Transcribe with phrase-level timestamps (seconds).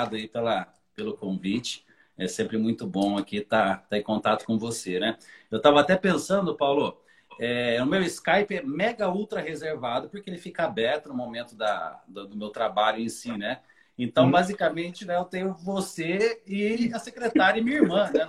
[0.00, 1.84] obrigado aí pela, pelo convite.
[2.16, 5.16] É sempre muito bom aqui estar tá, tá em contato com você, né?
[5.50, 7.00] Eu estava até pensando, Paulo,
[7.38, 12.02] é, o meu Skype é mega ultra reservado porque ele fica aberto no momento da,
[12.06, 13.60] do, do meu trabalho em si, né?
[13.96, 14.30] Então, hum.
[14.30, 18.26] basicamente, né, eu tenho você e a secretária e minha irmã, né?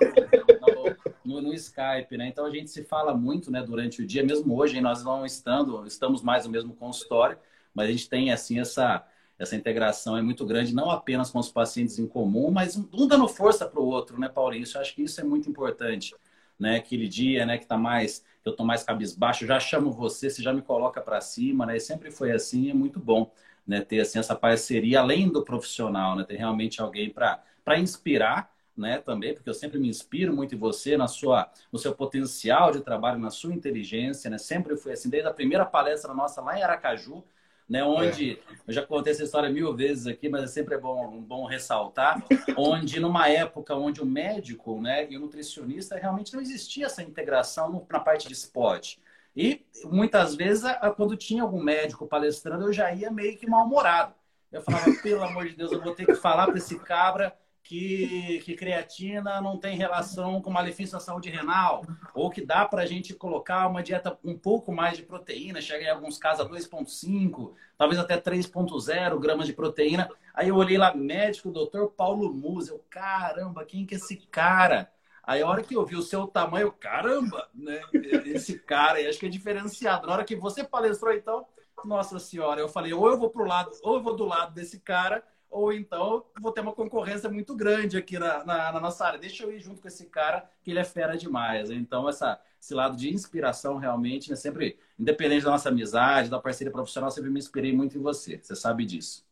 [1.25, 2.27] No, no, no, Skype, né?
[2.27, 5.85] Então a gente se fala muito, né, durante o dia, mesmo hoje, nós não estando,
[5.85, 7.37] estamos mais no mesmo consultório,
[7.73, 9.05] mas a gente tem assim essa
[9.41, 13.27] essa integração é muito grande, não apenas com os pacientes em comum, mas um dando
[13.27, 14.65] força para o outro, né, Paulinho?
[14.71, 16.13] Eu acho que isso é muito importante,
[16.59, 16.75] né?
[16.77, 20.53] Aquele dia, né, que tá mais, eu tô mais cabisbaixo, já chamo você, você já
[20.53, 21.77] me coloca para cima, né?
[21.77, 23.31] E sempre foi assim, é muito bom,
[23.65, 26.23] né, ter assim essa parceria além do profissional, né?
[26.23, 30.57] Ter realmente alguém para para inspirar, né, também, porque eu sempre me inspiro muito em
[30.57, 34.37] você, na sua, no seu potencial de trabalho, na sua inteligência, né?
[34.37, 37.23] Sempre foi assim, desde a primeira palestra nossa lá em Aracaju,
[37.71, 37.85] né?
[37.85, 38.37] Onde, é.
[38.67, 42.21] eu já contei essa história mil vezes aqui, mas é sempre bom, bom ressaltar,
[42.57, 47.87] onde numa época onde o médico né, e o nutricionista realmente não existia essa integração
[47.89, 49.01] na parte de esporte.
[49.33, 54.13] E muitas vezes, quando tinha algum médico palestrando, eu já ia meio que mal-humorado.
[54.51, 57.33] Eu falava, pelo amor de Deus, eu vou ter que falar para esse cabra
[57.71, 62.81] que, que creatina não tem relação com malefício à saúde renal, ou que dá para
[62.81, 66.49] a gente colocar uma dieta um pouco mais de proteína, chega em alguns casos a
[66.49, 70.09] 2,5, talvez até 3,0 gramas de proteína.
[70.33, 74.91] Aí eu olhei lá, médico, doutor Paulo Musa, eu, caramba, quem que é esse cara?
[75.23, 77.79] Aí a hora que eu vi o seu tamanho, caramba, né?
[78.25, 80.07] Esse cara, acho que é diferenciado.
[80.07, 81.45] Na hora que você palestrou, então,
[81.85, 84.81] nossa senhora, eu falei, ou eu vou pro lado, ou eu vou do lado desse
[84.81, 89.19] cara, ou então vou ter uma concorrência muito grande aqui na, na, na, nossa área.
[89.19, 91.69] Deixa eu ir junto com esse cara, que ele é fera demais.
[91.69, 96.71] Então, essa, esse lado de inspiração realmente, né, sempre, independente da nossa amizade, da parceria
[96.71, 98.39] profissional, sempre me inspirei muito em você.
[98.41, 99.25] Você sabe disso.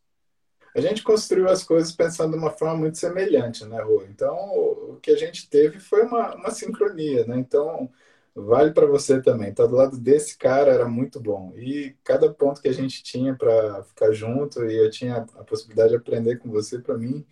[0.75, 4.03] A gente construiu as coisas pensando de uma forma muito semelhante, né, Rô?
[4.03, 7.37] Então, o que a gente teve foi uma, uma sincronia, né?
[7.37, 7.89] Então,
[8.35, 9.53] vale para você também.
[9.53, 11.53] Tá do lado desse cara era muito bom.
[11.55, 15.89] E cada ponto que a gente tinha para ficar junto e eu tinha a possibilidade
[15.89, 17.25] de aprender com você, para mim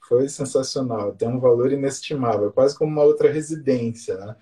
[0.00, 1.14] foi sensacional.
[1.14, 4.36] Tem um valor inestimável, quase como uma outra residência, né?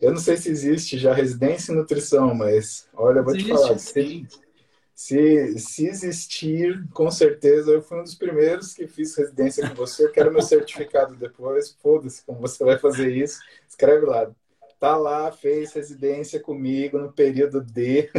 [0.00, 3.58] Eu não sei se existe já residência em nutrição, mas olha, eu vou existe, te
[3.58, 3.78] falar.
[3.78, 4.26] Se,
[4.94, 10.04] se, se existir, com certeza, eu fui um dos primeiros que fiz residência com você.
[10.04, 11.76] Eu quero meu certificado depois.
[11.82, 13.40] Foda-se como você vai fazer isso.
[13.68, 14.30] Escreve lá
[14.80, 18.10] tá lá, fez residência comigo no período D.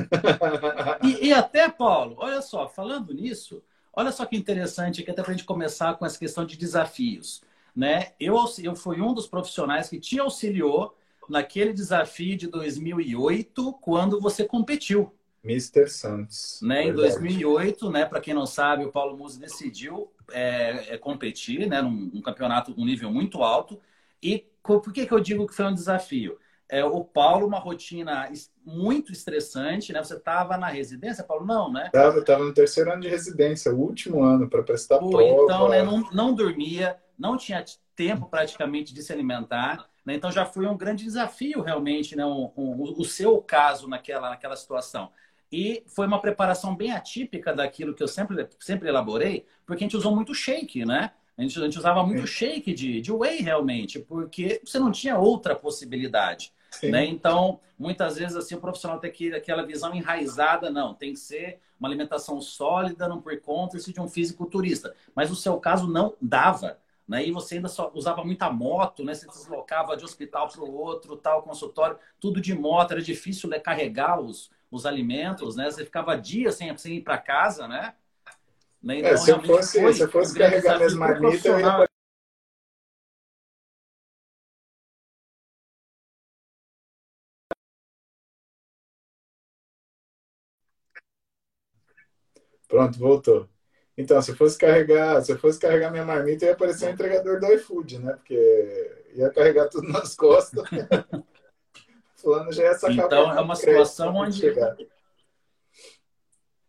[1.03, 5.31] e, e, até, Paulo, olha só, falando nisso, olha só que interessante aqui, até para
[5.31, 7.41] a gente começar com essa questão de desafios.
[7.75, 8.11] Né?
[8.19, 10.95] Eu, eu fui um dos profissionais que te auxiliou
[11.27, 15.11] naquele desafio de 2008, quando você competiu.
[15.43, 15.89] Mr.
[15.89, 16.59] Santos.
[16.61, 21.67] Né, em 2008, né, para quem não sabe, o Paulo Musi decidiu é, é, competir
[21.67, 23.81] né, num, num campeonato com um nível muito alto.
[24.21, 26.37] E por que, que eu digo que foi um desafio?
[26.71, 28.31] É, o Paulo, uma rotina
[28.65, 30.01] muito estressante, né?
[30.01, 31.45] Você estava na residência, Paulo?
[31.45, 31.87] Não, né?
[31.87, 35.43] Estava, estava no terceiro ano de residência, o último ano, para prestar Pô, prova.
[35.43, 37.61] Então, né, não, não dormia, não tinha
[37.93, 39.85] tempo praticamente de se alimentar.
[40.05, 40.15] Né?
[40.15, 42.25] Então, já foi um grande desafio, realmente, né?
[42.25, 45.11] Um, um, o seu caso naquela, naquela situação.
[45.51, 49.97] E foi uma preparação bem atípica daquilo que eu sempre, sempre elaborei, porque a gente
[49.97, 51.11] usou muito shake, né?
[51.37, 55.17] A gente, a gente usava muito shake de, de whey, realmente, porque você não tinha
[55.17, 56.53] outra possibilidade.
[56.83, 57.05] Né?
[57.05, 61.59] Então, muitas vezes assim, o profissional tem que, aquela visão enraizada, não, tem que ser
[61.79, 64.95] uma alimentação sólida, não por conta de um fisiculturista.
[65.15, 66.77] Mas no seu caso não dava.
[67.07, 67.27] Né?
[67.27, 69.13] E você ainda só usava muita moto, né?
[69.13, 73.59] Você deslocava de hospital para o outro, tal, consultório, tudo de moto, era difícil né,
[73.59, 75.69] carregar os, os alimentos, né?
[75.69, 77.93] Você ficava dias sem, sem ir para casa, né?
[78.81, 78.99] né?
[78.99, 81.90] Então, é, se eu fosse, se eu fosse carregar minhas marmitas, eu ia
[92.71, 93.49] Pronto, voltou.
[93.97, 97.37] Então, se eu fosse carregar, se eu fosse carregar minha marmita, ia aparecer um entregador
[97.37, 98.13] do iFood, né?
[98.13, 100.63] Porque ia carregar tudo nas costas.
[102.15, 104.41] Fulano já ia sacar Então, é uma situação onde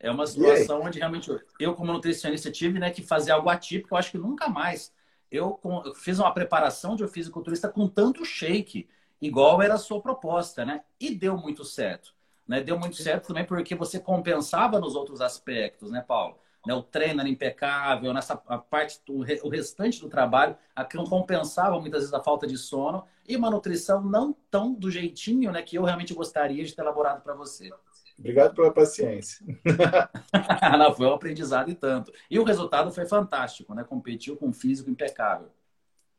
[0.01, 3.95] é uma situação onde realmente eu, como nutricionista, tive né, que fazer algo atípico.
[3.95, 4.93] Eu acho que nunca mais
[5.31, 8.89] eu, eu fiz uma preparação de um fisiculturista com tanto shake,
[9.21, 10.83] igual era a sua proposta, né?
[10.99, 12.13] E deu muito certo.
[12.53, 12.61] Né?
[12.61, 16.39] Deu muito certo também porque você compensava nos outros aspectos, né, Paulo?
[16.67, 21.81] Né, o treino era impecável, nessa a parte, do, o restante do trabalho, aquilo compensava
[21.81, 25.77] muitas vezes a falta de sono e uma nutrição não tão do jeitinho né, que
[25.77, 27.71] eu realmente gostaria de ter elaborado para você.
[28.19, 29.45] Obrigado pela paciência.
[30.79, 32.13] Não, foi um aprendizado e tanto.
[32.31, 33.83] E o resultado foi fantástico, né?
[33.83, 35.49] Competiu com um físico impecável.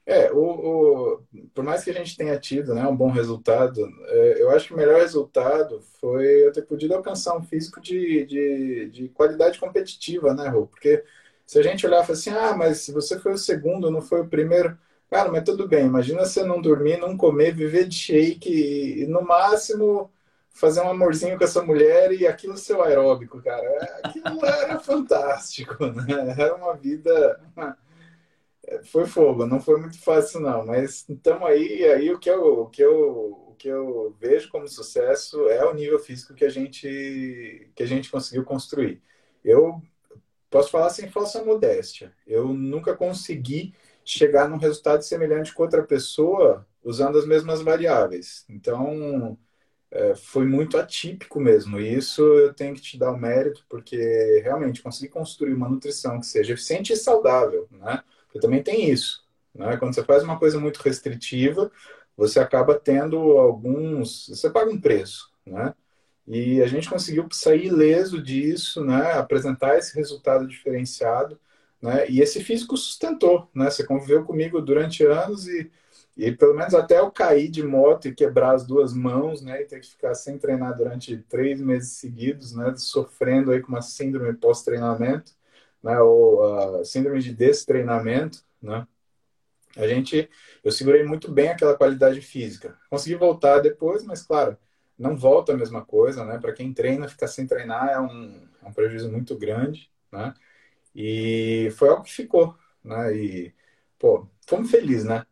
[0.06, 1.24] É, o, o,
[1.54, 4.74] por mais que a gente tenha tido né, um bom resultado, é, eu acho que
[4.74, 10.34] o melhor resultado foi eu ter podido alcançar um físico de, de, de qualidade competitiva,
[10.34, 10.68] né, Rô?
[10.68, 11.04] Porque
[11.46, 14.22] se a gente olhar e assim, ah, mas se você foi o segundo, não foi
[14.22, 14.78] o primeiro,
[15.10, 19.08] cara, mas tudo bem, imagina você não dormir, não comer, viver de shake e, e
[19.08, 20.12] no máximo
[20.54, 24.00] fazer um amorzinho com essa mulher e aquilo seu aeróbico, cara.
[24.04, 26.36] Aquilo era fantástico, né?
[26.38, 27.40] Era uma vida
[28.86, 32.70] foi fogo, não foi muito fácil não, mas então aí, aí o que eu, o
[32.70, 37.72] que eu, o que eu vejo como sucesso é o nível físico que a gente
[37.76, 39.02] que a gente conseguiu construir.
[39.44, 39.82] Eu
[40.50, 42.14] posso falar sem falsa modéstia.
[42.28, 43.74] Eu nunca consegui
[44.06, 48.46] chegar num resultado semelhante com outra pessoa usando as mesmas variáveis.
[48.50, 49.38] Então,
[49.92, 51.80] é, foi muito atípico mesmo.
[51.80, 56.20] E isso eu tenho que te dar o mérito, porque realmente consegui construir uma nutrição
[56.20, 58.04] que seja eficiente e saudável, né?
[58.34, 59.24] Porque também tem isso.
[59.54, 59.78] Né?
[59.78, 61.72] Quando você faz uma coisa muito restritiva,
[62.18, 64.28] você acaba tendo alguns.
[64.28, 65.32] Você paga um preço.
[65.46, 65.74] Né?
[66.28, 69.14] E a gente conseguiu sair ileso disso, né?
[69.14, 71.40] apresentar esse resultado diferenciado.
[71.80, 72.10] Né?
[72.10, 73.48] E esse físico sustentou.
[73.54, 73.70] Né?
[73.70, 75.70] Você conviveu comigo durante anos e,
[76.18, 79.62] e pelo menos até eu cair de moto e quebrar as duas mãos né?
[79.62, 82.74] e ter que ficar sem treinar durante três meses seguidos, né?
[82.78, 85.34] sofrendo aí com uma síndrome pós-treinamento
[85.84, 88.88] né, ou a síndrome de destreinamento, né,
[89.76, 90.30] a gente,
[90.64, 92.78] eu segurei muito bem aquela qualidade física.
[92.90, 94.58] Consegui voltar depois, mas claro,
[94.98, 96.38] não volta a mesma coisa, né?
[96.38, 100.34] Para quem treina, ficar sem treinar é um, é um prejuízo muito grande, né?
[100.96, 103.16] E foi algo que ficou, né?
[103.16, 103.54] E,
[103.98, 105.26] pô, fomos felizes, né?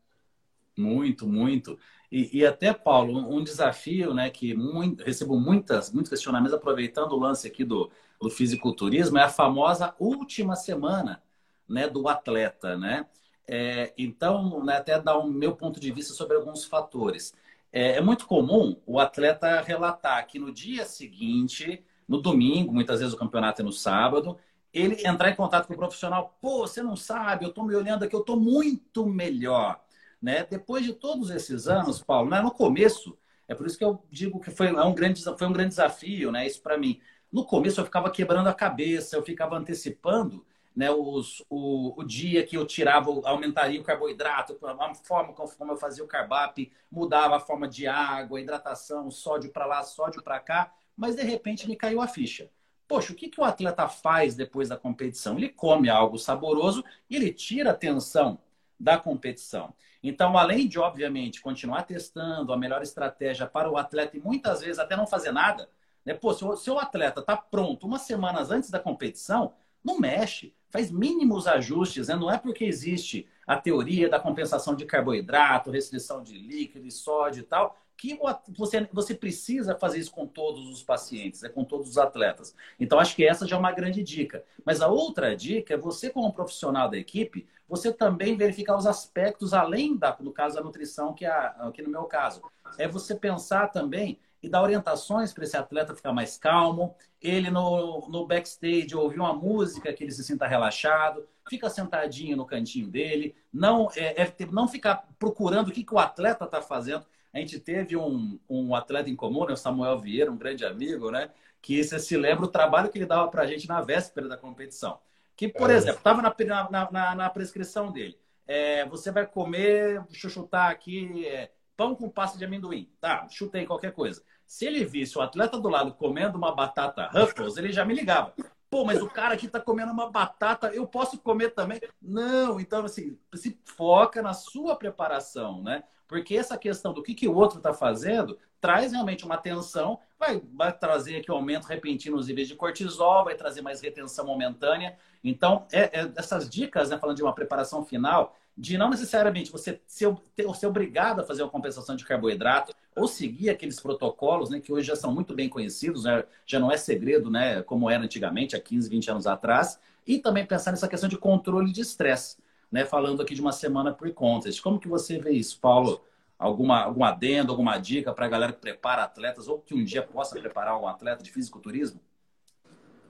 [0.78, 1.78] Muito, muito.
[2.12, 7.20] E, e, até, Paulo, um desafio, né, que muito, recebo muitas, muitos questionamentos, aproveitando o
[7.20, 7.90] lance aqui do,
[8.22, 11.22] do fisiculturismo é a famosa última semana
[11.68, 13.06] né, do atleta, né?
[13.48, 17.34] É, então, né, até dar o meu ponto de vista sobre alguns fatores.
[17.72, 23.14] É, é, muito comum o atleta relatar que no dia seguinte, no domingo, muitas vezes
[23.14, 24.38] o campeonato é no sábado,
[24.74, 28.04] ele entrar em contato com o profissional, pô, você não sabe, eu estou me olhando
[28.04, 29.82] aqui, eu estou muito melhor.
[30.22, 30.46] Né?
[30.50, 33.18] Depois de todos esses anos, Paulo, né, no começo,
[33.48, 36.32] é por isso que eu digo que foi, é um, grande, foi um grande desafio,
[36.32, 36.48] né?
[36.48, 37.02] Isso para mim.
[37.32, 40.46] No começo eu ficava quebrando a cabeça, eu ficava antecipando
[40.76, 45.78] né, os, o, o dia que eu tirava, aumentaria o carboidrato, a forma como eu
[45.78, 50.74] fazia o carbap, mudava a forma de água, hidratação, sódio para lá, sódio para cá,
[50.96, 52.50] mas de repente me caiu a ficha.
[52.88, 55.38] Poxa, o que, que o atleta faz depois da competição?
[55.38, 58.38] Ele come algo saboroso e ele tira a tensão
[58.78, 59.74] da competição.
[60.04, 64.80] Então, além de, obviamente, continuar testando a melhor estratégia para o atleta e muitas vezes
[64.80, 65.70] até não fazer nada,
[66.06, 66.14] né?
[66.14, 69.54] Pô, se o seu atleta está pronto umas semanas antes da competição,
[69.84, 72.08] não mexe, faz mínimos ajustes.
[72.08, 72.16] Né?
[72.16, 77.42] Não é porque existe a teoria da compensação de carboidrato, restrição de líquido e sódio
[77.42, 78.18] e tal, que
[78.58, 81.50] você, você precisa fazer isso com todos os pacientes, né?
[81.50, 82.56] com todos os atletas.
[82.80, 84.44] Então, acho que essa já é uma grande dica.
[84.66, 89.54] Mas a outra dica é você, como profissional da equipe, você também verificar os aspectos
[89.54, 92.42] além da, do caso da nutrição, que é aqui no meu caso.
[92.78, 96.96] É você pensar também e dar orientações para esse atleta ficar mais calmo.
[97.22, 102.46] Ele no, no backstage ouvir uma música que ele se sinta relaxado, fica sentadinho no
[102.46, 107.06] cantinho dele, não é, é não ficar procurando o que, que o atleta está fazendo.
[107.34, 111.12] A gente teve um, um atleta em comum, né, o Samuel Vieira, um grande amigo,
[111.12, 111.30] né?
[111.62, 114.36] Que você se lembra o trabalho que ele dava para a gente na véspera da
[114.36, 115.00] competição.
[115.36, 115.76] Que, por é.
[115.76, 116.36] exemplo, estava na,
[116.70, 118.18] na, na, na, prescrição dele.
[118.46, 122.90] É, você vai comer, deixa eu chutar aqui, é, pão com pasta de amendoim.
[123.00, 124.24] Tá, chutei qualquer coisa.
[124.46, 128.34] Se ele visse o atleta do lado comendo uma batata Ruffles, ele já me ligava.
[128.70, 131.82] Pô, mas o cara aqui tá comendo uma batata, eu posso comer também?
[132.02, 135.84] Não, então assim, se foca na sua preparação, né?
[136.08, 140.42] Porque essa questão do que, que o outro está fazendo traz realmente uma tensão, vai,
[140.54, 144.96] vai trazer aqui um aumento repentino nos níveis de cortisol, vai trazer mais retenção momentânea.
[145.24, 149.82] Então, é, é, essas dicas, né, falando de uma preparação final, de não necessariamente você
[149.88, 150.16] ser,
[150.56, 154.88] ser obrigado a fazer uma compensação de carboidrato ou seguir aqueles protocolos, né, que hoje
[154.88, 158.60] já são muito bem conhecidos, né, já não é segredo, né, como era antigamente, há
[158.60, 162.38] 15, 20 anos atrás, e também pensar nessa questão de controle de estresse,
[162.72, 164.62] né, falando aqui de uma semana pre-contest.
[164.62, 166.02] Como que você vê isso, Paulo?
[166.38, 170.02] Alguma, algum adendo, alguma dica para a galera que prepara atletas ou que um dia
[170.02, 172.02] possa preparar um atleta de fisiculturismo?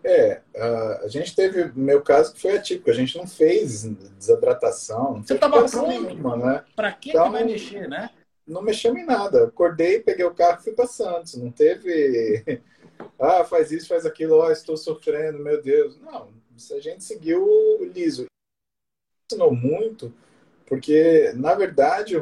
[0.04, 0.42] É,
[1.04, 2.90] a gente teve, no meu caso, que foi atípico.
[2.90, 5.16] A gente não fez desidratação.
[5.16, 5.88] Não Você estava pronto?
[5.88, 6.64] Nenhuma, né?
[6.76, 8.10] Para que, então, que vai mexer, né?
[8.48, 9.46] Não mexemos em nada.
[9.46, 11.36] Acordei, peguei o carro e fui para Santos.
[11.36, 12.62] Não teve.
[13.20, 16.00] ah, faz isso, faz aquilo, oh, estou sofrendo, meu Deus.
[16.00, 16.30] Não,
[16.72, 17.46] a gente seguiu
[17.94, 18.26] liso.
[19.32, 20.14] Ensinou muito,
[20.66, 22.16] porque, na verdade,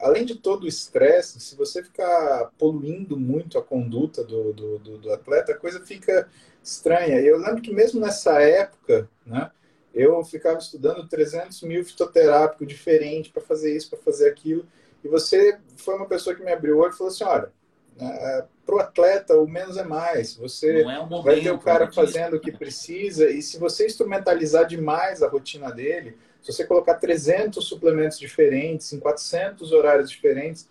[0.00, 4.98] além de todo o estresse, se você ficar poluindo muito a conduta do, do, do,
[4.98, 6.28] do atleta, a coisa fica
[6.66, 7.20] estranha.
[7.20, 9.50] Eu lembro que mesmo nessa época, né,
[9.94, 14.66] eu ficava estudando 300 mil fitoterápicos diferentes para fazer isso, para fazer aquilo.
[15.02, 17.52] E você foi uma pessoa que me abriu o olho e falou assim: olha,
[17.96, 20.34] né, para o atleta o menos é mais.
[20.34, 24.66] Você é um vai ter o cara fazendo o que precisa e se você instrumentalizar
[24.66, 30.68] demais a rotina dele, se você colocar 300 suplementos diferentes em 400 horários diferentes,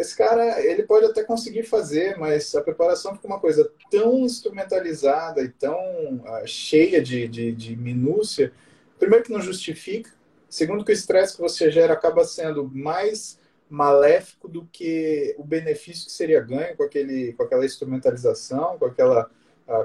[0.00, 5.42] esse cara ele pode até conseguir fazer, mas a preparação fica uma coisa tão instrumentalizada
[5.42, 8.50] e tão uh, cheia de, de, de minúcia.
[8.98, 10.10] Primeiro que não justifica,
[10.48, 13.38] segundo que o estresse que você gera acaba sendo mais
[13.68, 19.30] maléfico do que o benefício que seria ganho com, aquele, com aquela instrumentalização, com aquela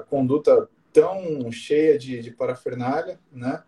[0.08, 3.62] conduta tão cheia de, de parafernália, né?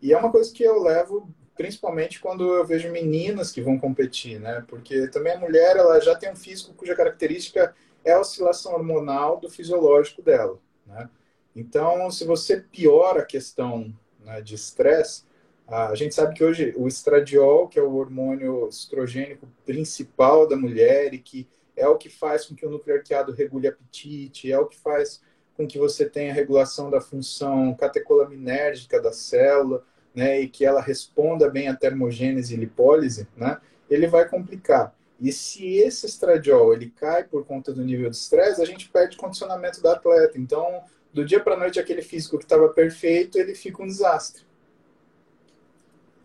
[0.00, 4.38] E é uma coisa que eu levo principalmente quando eu vejo meninas que vão competir,
[4.38, 4.64] né?
[4.68, 9.40] Porque também a mulher ela já tem um físico cuja característica é a oscilação hormonal
[9.40, 11.08] do fisiológico dela, né?
[11.54, 15.24] Então, se você piora a questão né, de estresse,
[15.66, 21.12] a gente sabe que hoje o estradiol, que é o hormônio estrogênico principal da mulher
[21.14, 24.66] e que é o que faz com que o núcleo arqueado regule apetite, é o
[24.66, 25.20] que faz
[25.56, 29.82] com que você tenha regulação da função catecolaminérgica da célula,
[30.16, 34.96] né, e que ela responda bem à termogênese e lipólise, né, ele vai complicar.
[35.20, 39.16] E se esse estradiol ele cai por conta do nível de estresse, a gente perde
[39.16, 40.38] condicionamento do atleta.
[40.38, 40.82] Então,
[41.12, 44.44] do dia para noite, aquele físico que estava perfeito, ele fica um desastre.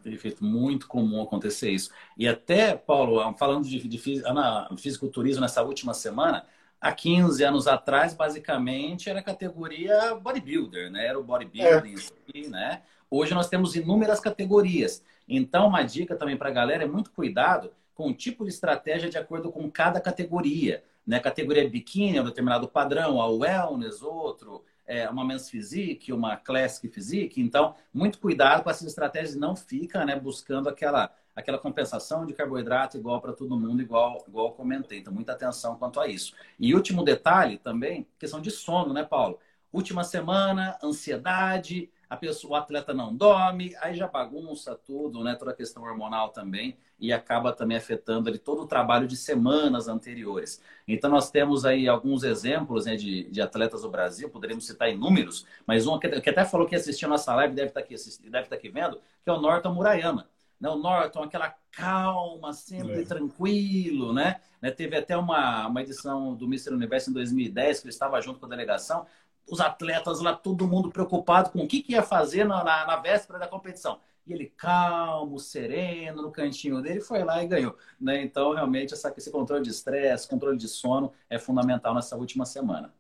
[0.04, 1.92] Perfeito, muito comum acontecer isso.
[2.18, 6.46] E até, Paulo, falando de, de, de fisiculturismo nessa última semana,
[6.80, 11.06] há 15 anos atrás, basicamente, era a categoria bodybuilder, né?
[11.06, 11.96] Era o bodybuilding,
[12.34, 12.48] é.
[12.50, 12.82] né?
[13.14, 15.04] Hoje nós temos inúmeras categorias.
[15.28, 19.10] Então, uma dica também para a galera é muito cuidado com o tipo de estratégia
[19.10, 20.82] de acordo com cada categoria.
[21.06, 21.20] Né?
[21.20, 26.88] Categoria biquíni é um determinado padrão, a wellness, outro, é, uma men's physique, uma classic
[26.88, 27.42] physique.
[27.42, 29.36] Então, muito cuidado com essas estratégias.
[29.36, 34.48] Não fica né, buscando aquela, aquela compensação de carboidrato igual para todo mundo, igual, igual
[34.48, 35.00] eu comentei.
[35.00, 36.34] Então, muita atenção quanto a isso.
[36.58, 39.38] E último detalhe também, questão de sono, né, Paulo?
[39.74, 45.34] Última semana, ansiedade, a pessoa, o atleta não dorme, aí já bagunça tudo, né?
[45.34, 49.88] Toda a questão hormonal também e acaba também afetando ali todo o trabalho de semanas
[49.88, 50.62] anteriores.
[50.86, 55.46] Então nós temos aí alguns exemplos né, de, de atletas do Brasil, poderíamos citar inúmeros,
[55.66, 57.96] mas um que, que até falou que assistiu nossa live deve estar aqui,
[58.30, 60.28] deve estar aqui vendo, que é o Norton Murayama.
[60.62, 60.70] Né?
[60.70, 63.06] O Norton, aquela calma, sempre é.
[63.06, 64.40] tranquilo, né?
[64.62, 64.70] né?
[64.70, 66.74] Teve até uma, uma edição do Mr.
[66.74, 69.08] Universo em 2010, que ele estava junto com a delegação,
[69.50, 72.96] os atletas lá, todo mundo preocupado com o que, que ia fazer na, na, na,
[72.98, 74.00] véspera da competição.
[74.26, 77.76] E ele calmo, sereno, no cantinho dele, foi lá e ganhou.
[78.00, 78.22] Né?
[78.22, 82.94] Então, realmente, essa, esse controle de estresse, controle de sono é fundamental nessa última semana.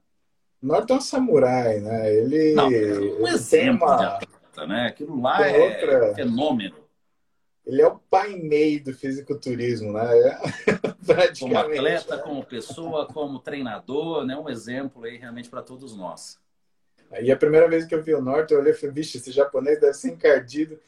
[0.61, 2.13] Norton Samurai, né?
[2.13, 2.53] Ele.
[2.53, 3.97] Não, um exemplo uma...
[3.97, 4.87] de atleta, né?
[4.87, 6.13] Aquilo lá é outra...
[6.13, 6.80] fenômeno.
[7.65, 10.03] Ele é o pai meio do fisiculturismo, né?
[11.39, 14.35] como atleta, como pessoa, como treinador, né?
[14.35, 16.39] Um exemplo aí realmente para todos nós.
[17.11, 19.31] Aí a primeira vez que eu vi o Norte, eu olhei e falei, vixe, esse
[19.31, 20.79] japonês deve ser encardido.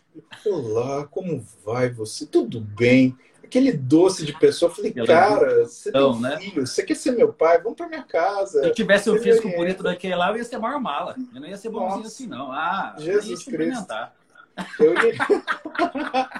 [0.45, 2.25] Olá, como vai você?
[2.25, 3.15] Tudo bem?
[3.43, 4.71] Aquele doce de pessoa.
[4.71, 6.39] Eu falei, cara, você então, tem né?
[6.39, 7.61] filho, você quer ser meu pai?
[7.61, 8.61] Vamos pra minha casa.
[8.61, 11.15] Se eu tivesse um físico bonito daquele lá, eu ia ser maior mala.
[11.33, 12.07] Eu não ia ser bonzinho Nossa.
[12.07, 12.51] assim, não.
[12.51, 13.93] Ah, Jesus Cristo.
[14.79, 15.13] Eu ia...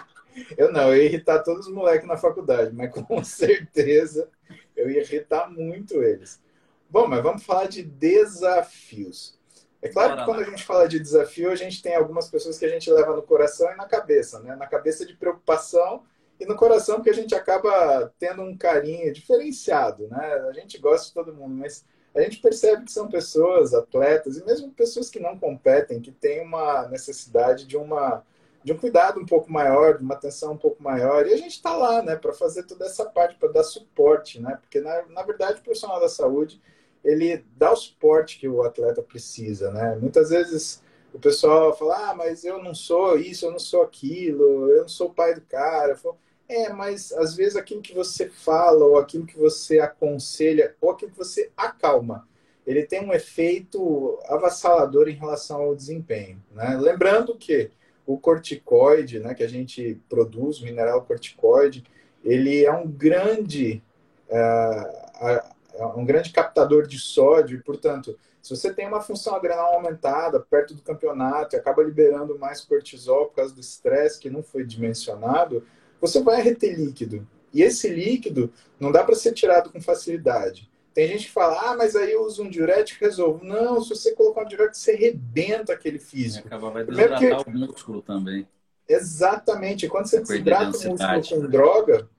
[0.58, 4.30] Eu não, eu ia irritar todos os moleques na faculdade, mas com certeza
[4.75, 6.42] eu ia irritar muito eles.
[6.90, 9.38] Bom, mas vamos falar de desafios.
[9.82, 12.66] É claro que quando a gente fala de desafio, a gente tem algumas pessoas que
[12.66, 14.56] a gente leva no coração e na cabeça, né?
[14.56, 16.04] Na cabeça de preocupação
[16.40, 20.46] e no coração que a gente acaba tendo um carinho diferenciado, né?
[20.50, 21.84] A gente gosta de todo mundo, mas
[22.16, 26.42] a gente percebe que são pessoas, atletas e mesmo pessoas que não competem, que têm
[26.42, 28.24] uma necessidade de uma
[28.63, 31.27] de um cuidado um pouco maior, de uma atenção um pouco maior.
[31.27, 34.58] E a gente está lá, né, para fazer toda essa parte, para dar suporte, né?
[34.62, 36.62] Porque, na, na verdade, o profissional da saúde,
[37.03, 39.98] ele dá o suporte que o atleta precisa, né?
[40.00, 40.82] Muitas vezes
[41.13, 44.88] o pessoal fala, ah, mas eu não sou isso, eu não sou aquilo, eu não
[44.88, 45.96] sou o pai do cara.
[45.96, 46.17] Falo,
[46.48, 51.12] é, mas às vezes aquilo que você fala, ou aquilo que você aconselha, ou aquilo
[51.12, 52.27] que você acalma,
[52.65, 56.41] ele tem um efeito avassalador em relação ao desempenho.
[56.51, 56.77] Né?
[56.79, 57.72] Lembrando que
[58.05, 61.83] o corticoide, né, que a gente produz, o mineral corticoide,
[62.24, 63.81] ele é um grande
[64.29, 69.74] uh, é um grande captador de sódio, e, portanto, se você tem uma função adrenal
[69.74, 74.43] aumentada perto do campeonato e acaba liberando mais cortisol por causa do estresse que não
[74.43, 75.65] foi dimensionado,
[76.00, 77.27] você vai reter líquido.
[77.53, 80.69] E esse líquido não dá para ser tirado com facilidade.
[80.93, 83.43] Tem gente que fala, ah, mas aí eu uso um diurético e resolvo.
[83.43, 86.47] Não, se você colocar um diurético, você rebenta aquele físico.
[86.47, 87.50] Acaba vai desidratar que...
[87.50, 88.47] o músculo também.
[88.88, 89.88] Exatamente.
[89.88, 92.09] Quando você desidrata o músculo com droga,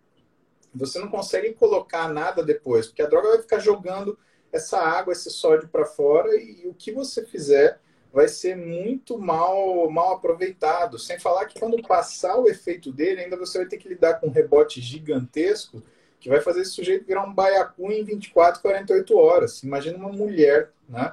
[0.74, 4.18] você não consegue colocar nada depois, porque a droga vai ficar jogando
[4.52, 7.80] essa água, esse sódio para fora e o que você fizer
[8.12, 10.98] vai ser muito mal, mal aproveitado.
[10.98, 14.28] Sem falar que quando passar o efeito dele, ainda você vai ter que lidar com
[14.28, 15.82] um rebote gigantesco
[16.24, 19.62] que vai fazer esse sujeito virar um baiacu em 24, 48 horas.
[19.62, 21.12] Imagina uma mulher, né?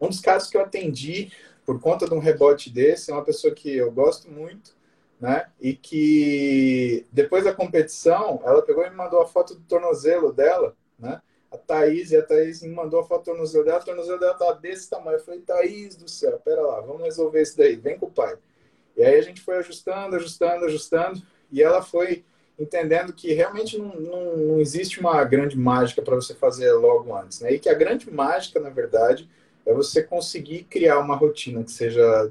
[0.00, 1.32] Um dos casos que eu atendi
[1.66, 4.76] por conta de um rebote desse é uma pessoa que eu gosto muito,
[5.20, 5.46] né?
[5.60, 10.76] E que depois da competição, ela pegou e me mandou a foto do tornozelo dela,
[10.96, 11.20] né?
[11.50, 14.34] A Thaís, e a Thaís me mandou a foto do tornozelo dela, o tornozelo dela
[14.34, 15.18] tá desse tamanho.
[15.18, 18.38] Eu falei, Thaís do céu, pera lá, vamos resolver isso daí, vem com o pai.
[18.96, 22.24] E aí a gente foi ajustando, ajustando, ajustando, e ela foi
[22.58, 27.40] entendendo que realmente não, não, não existe uma grande mágica para você fazer logo antes,
[27.40, 27.52] né?
[27.52, 29.28] E que a grande mágica, na verdade,
[29.64, 32.30] é você conseguir criar uma rotina que seja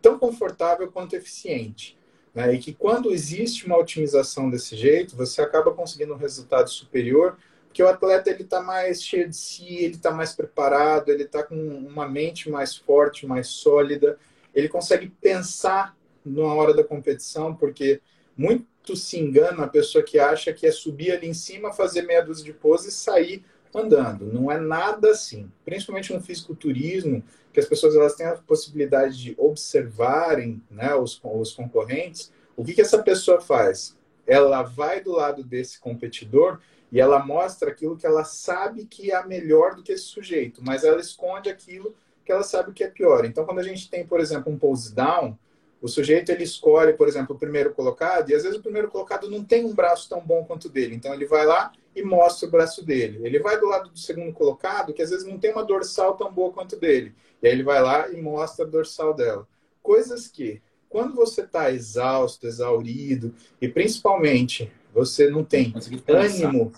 [0.00, 1.98] tão confortável quanto eficiente.
[2.34, 2.54] Né?
[2.54, 7.36] E que quando existe uma otimização desse jeito, você acaba conseguindo um resultado superior,
[7.66, 11.42] porque o atleta ele está mais cheio de si, ele está mais preparado, ele está
[11.42, 14.18] com uma mente mais forte, mais sólida,
[14.54, 18.00] ele consegue pensar na hora da competição, porque
[18.40, 22.24] muito se engana a pessoa que acha que é subir ali em cima, fazer meia
[22.24, 23.44] dúzia de poses e sair
[23.74, 24.24] andando.
[24.24, 25.52] Não é nada assim.
[25.62, 31.52] Principalmente no fisiculturismo, que as pessoas elas têm a possibilidade de observarem né, os, os
[31.52, 32.32] concorrentes.
[32.56, 33.94] O que, que essa pessoa faz?
[34.26, 39.26] Ela vai do lado desse competidor e ela mostra aquilo que ela sabe que é
[39.26, 43.26] melhor do que esse sujeito, mas ela esconde aquilo que ela sabe que é pior.
[43.26, 45.36] Então, quando a gente tem, por exemplo, um pose down,
[45.82, 49.30] o sujeito ele escolhe, por exemplo, o primeiro colocado, e às vezes o primeiro colocado
[49.30, 50.94] não tem um braço tão bom quanto o dele.
[50.94, 53.20] Então ele vai lá e mostra o braço dele.
[53.24, 56.30] Ele vai do lado do segundo colocado, que às vezes não tem uma dorsal tão
[56.30, 57.14] boa quanto o dele.
[57.42, 59.48] E aí ele vai lá e mostra a dorsal dela.
[59.82, 65.72] Coisas que, quando você está exausto, exaurido, e principalmente você não tem
[66.06, 66.72] ânimo,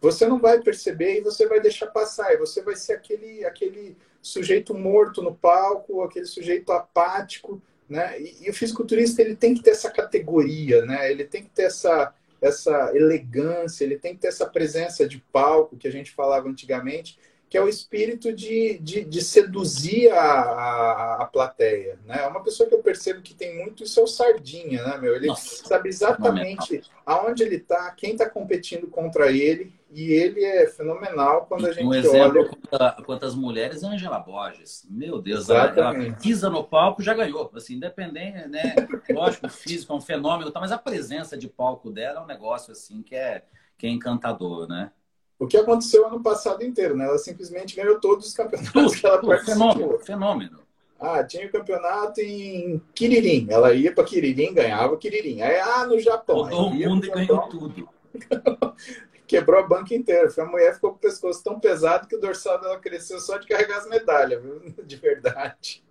[0.00, 2.32] você não vai perceber e você vai deixar passar.
[2.32, 8.20] E você vai ser aquele, aquele sujeito morto no palco, aquele sujeito apático né?
[8.20, 11.10] E, e, o fisiculturista ele tem que ter essa categoria, né?
[11.10, 15.76] Ele tem que ter essa, essa elegância, ele tem que ter essa presença de palco
[15.76, 17.18] que a gente falava antigamente,
[17.48, 22.22] que é o espírito de, de, de seduzir a, a, a, plateia, né?
[22.22, 25.14] É uma pessoa que eu percebo que tem muito isso é o Sardinha, né, meu?
[25.14, 30.66] Ele Nossa, sabe exatamente aonde ele está, quem está competindo contra ele e ele é
[30.66, 32.92] fenomenal quando a gente um exemplo olha...
[33.06, 34.84] quantas mulheres é Angela Borges.
[34.90, 37.48] Meu Deus, ela, ela, pisa no palco já ganhou.
[37.54, 38.74] Assim, independente, né?
[39.14, 40.58] Lógico, o físico é um fenômeno, tá?
[40.58, 43.44] mas a presença de palco dela é um negócio assim que é,
[43.78, 44.90] que é encantador, né?
[45.38, 47.04] O que aconteceu ano passado inteiro, né?
[47.04, 49.72] Ela simplesmente ganhou todos os campeonatos tudo, que ela tudo, participou.
[49.72, 50.58] Fenômeno, fenômeno.
[50.98, 53.46] Ah, tinha o um campeonato em Quiririm.
[53.48, 55.40] Ela ia para Quiririm, ganhava o Quiririm.
[55.40, 56.48] Aí, ah, no Japão.
[56.48, 57.88] Todo mundo ganhou tudo.
[59.26, 60.28] quebrou a banca inteira.
[60.36, 63.46] A mulher ficou com o pescoço tão pesado que o dorsal dela cresceu só de
[63.46, 64.60] carregar as medalhas, viu?
[64.84, 65.84] De verdade.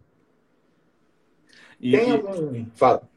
[1.79, 2.65] E, Tem algum.
[2.75, 3.09] Fala.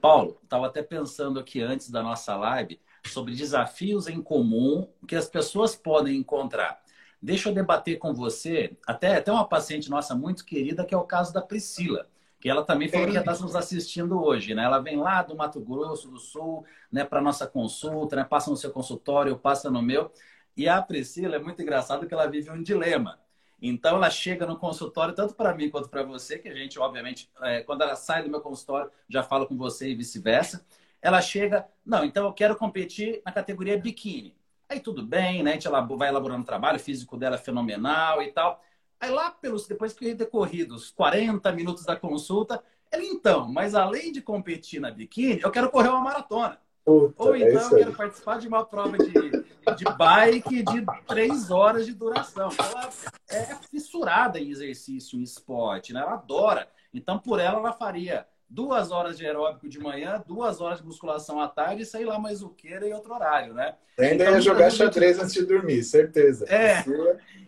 [0.00, 5.28] Paulo, estava até pensando aqui antes da nossa live sobre desafios em comum que as
[5.28, 6.80] pessoas podem encontrar.
[7.20, 11.04] Deixa eu debater com você, até, até uma paciente nossa muito querida, que é o
[11.04, 12.08] caso da Priscila
[12.40, 14.64] que ela também falou que está nos assistindo hoje, né?
[14.64, 18.24] Ela vem lá do Mato Grosso do Sul, né, para nossa consulta, né?
[18.24, 20.10] Passa no seu consultório, passa no meu.
[20.56, 23.20] E a Priscila é muito engraçado que ela vive um dilema.
[23.60, 27.30] Então ela chega no consultório, tanto para mim quanto para você, que a gente, obviamente,
[27.42, 30.64] é, quando ela sai do meu consultório, já fala com você e vice-versa.
[31.02, 34.34] Ela chega, não, então eu quero competir na categoria biquíni.
[34.66, 35.50] Aí tudo bem, né?
[35.50, 38.62] A gente vai elaborando o trabalho, o físico dela é fenomenal e tal.
[39.00, 44.20] Aí lá pelos depois que decorridos 40 minutos da consulta, ele então, mas além de
[44.20, 46.58] competir na biquíni, eu quero correr uma maratona.
[46.84, 50.84] Puta, Ou é então é eu quero participar de uma prova de, de bike de
[51.06, 52.50] três horas de duração.
[52.58, 52.90] Ela
[53.30, 56.00] é fissurada em exercício, em esporte, né?
[56.00, 56.68] Ela adora.
[56.92, 61.40] Então, por ela, ela faria duas horas de aeróbico de manhã, duas horas de musculação
[61.40, 63.76] à tarde e sei lá mais o que em outro horário, né?
[63.96, 66.44] Ainda então, ia jogar xadrez antes de dormir, certeza.
[66.46, 66.84] É.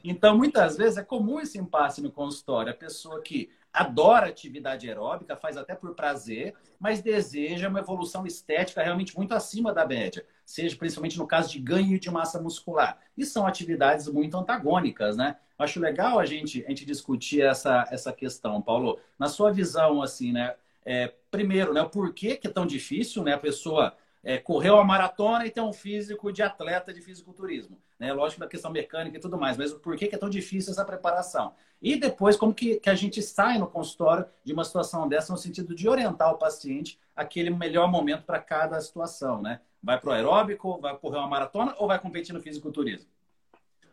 [0.04, 2.72] Então, muitas vezes é comum esse impasse no consultório.
[2.72, 8.82] A pessoa que adora atividade aeróbica, faz até por prazer, mas deseja uma evolução estética
[8.82, 12.98] realmente muito acima da média, seja principalmente no caso de ganho de massa muscular.
[13.16, 15.36] E são atividades muito antagônicas, né?
[15.58, 18.98] Acho legal a gente, a gente discutir essa, essa questão, Paulo.
[19.18, 20.54] Na sua visão, assim, né?
[20.84, 23.34] É, primeiro, né, o porquê que é tão difícil, né?
[23.34, 27.78] A pessoa é, correu a maratona e tem um físico de atleta de fisiculturismo.
[28.02, 28.12] Né?
[28.12, 30.84] Lógico da questão mecânica e tudo mais, mas por que, que é tão difícil essa
[30.84, 31.54] preparação?
[31.80, 35.38] E depois, como que, que a gente sai no consultório de uma situação dessa no
[35.38, 39.60] sentido de orientar o paciente aquele melhor momento para cada situação, né?
[39.80, 43.06] Vai para o aeróbico, vai correr uma maratona ou vai competir no fisiculturismo?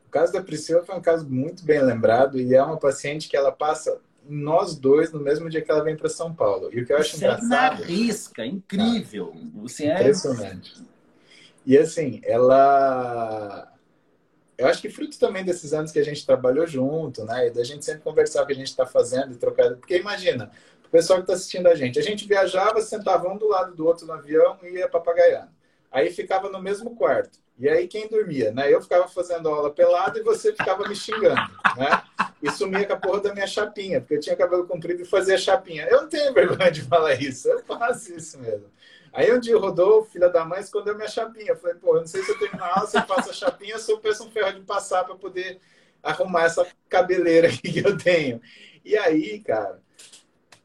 [0.08, 3.38] O caso da Priscila foi um caso muito bem lembrado e é uma paciente que
[3.38, 6.72] ela passa nós dois no mesmo dia que ela vem para São Paulo.
[6.74, 7.48] E o que eu acho Você engraçado.
[7.48, 9.36] Na risca, incrível.
[9.54, 10.84] Você é impressionante.
[11.64, 13.72] E assim, ela.
[14.60, 17.48] Eu acho que fruto também desses anos que a gente trabalhou junto, né?
[17.48, 19.74] E da gente sempre conversar o que a gente está fazendo e trocar.
[19.76, 20.52] Porque imagina,
[20.86, 23.88] o pessoal que está assistindo a gente, a gente viajava, sentava um do lado do
[23.88, 25.48] outro no avião e ia papagaiando.
[25.90, 27.40] Aí ficava no mesmo quarto.
[27.58, 28.52] E aí quem dormia?
[28.52, 28.74] Né?
[28.74, 31.40] Eu ficava fazendo aula pelado e você ficava me xingando.
[31.78, 32.04] Né?
[32.44, 35.38] E sumia com a porra da minha chapinha, porque eu tinha cabelo comprido e fazia
[35.38, 35.86] chapinha.
[35.86, 38.66] Eu não tenho vergonha de falar isso, eu faço isso mesmo.
[39.14, 41.56] Aí um dia o Rodolfo, filha da mãe, escondeu minha chapinha.
[41.56, 43.78] Falei, pô, eu não sei se eu termino a aula, se eu faço a chapinha,
[43.78, 45.60] se eu peço um ferro de passar para poder
[46.02, 48.42] arrumar essa cabeleira aqui que eu tenho.
[48.84, 49.82] E aí, cara,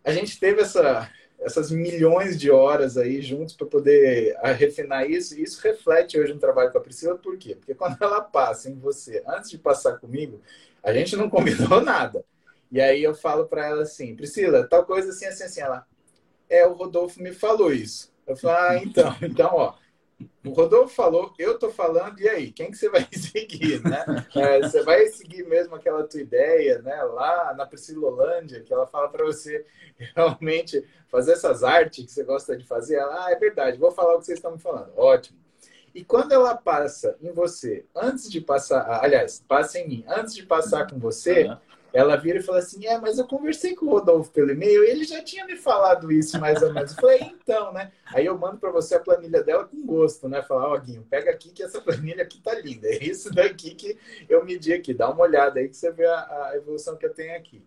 [0.05, 5.39] a gente teve essa, essas milhões de horas aí juntos para poder ah, refinar isso.
[5.39, 7.57] E isso reflete hoje no trabalho com a Priscila, por quê?
[7.57, 10.41] Porque quando ela passa em você, antes de passar comigo,
[10.83, 12.25] a gente não combinou nada.
[12.71, 15.61] E aí eu falo para ela assim, Priscila, tal coisa assim, assim, assim.
[15.61, 15.87] Ela,
[16.49, 18.14] é, o Rodolfo me falou isso.
[18.27, 19.75] Eu falo, ah, então, então, ó,
[20.45, 24.27] o Rodolfo falou, eu tô falando, e aí, quem que você vai seguir, né?
[24.35, 27.03] É, você vai seguir mesmo aquela tua ideia, né?
[27.03, 29.65] Lá na Priscilolândia, que ela fala para você
[30.15, 32.97] realmente fazer essas artes que você gosta de fazer.
[32.97, 34.93] Ela, ah, é verdade, vou falar o que vocês estão me falando.
[34.97, 35.39] Ótimo.
[35.95, 40.45] E quando ela passa em você, antes de passar, aliás, passa em mim, antes de
[40.45, 41.57] passar com você, uhum
[41.95, 45.05] ela vira e fala assim: É, mas eu conversei com o Rodolfo pelo e-mail ele
[45.05, 46.91] já tinha me falado isso mais ou menos.
[46.91, 47.93] Eu falei: Então, né?
[48.07, 50.43] Aí eu mando para você a planilha dela com gosto, né?
[50.43, 52.89] Falar: Ó, oh, Guinho, pega aqui que essa planilha aqui tá linda.
[52.89, 53.97] É isso daqui que
[54.29, 54.93] eu medi aqui.
[54.93, 57.63] Dá uma olhada aí que você vê a, a evolução que eu tenho aqui.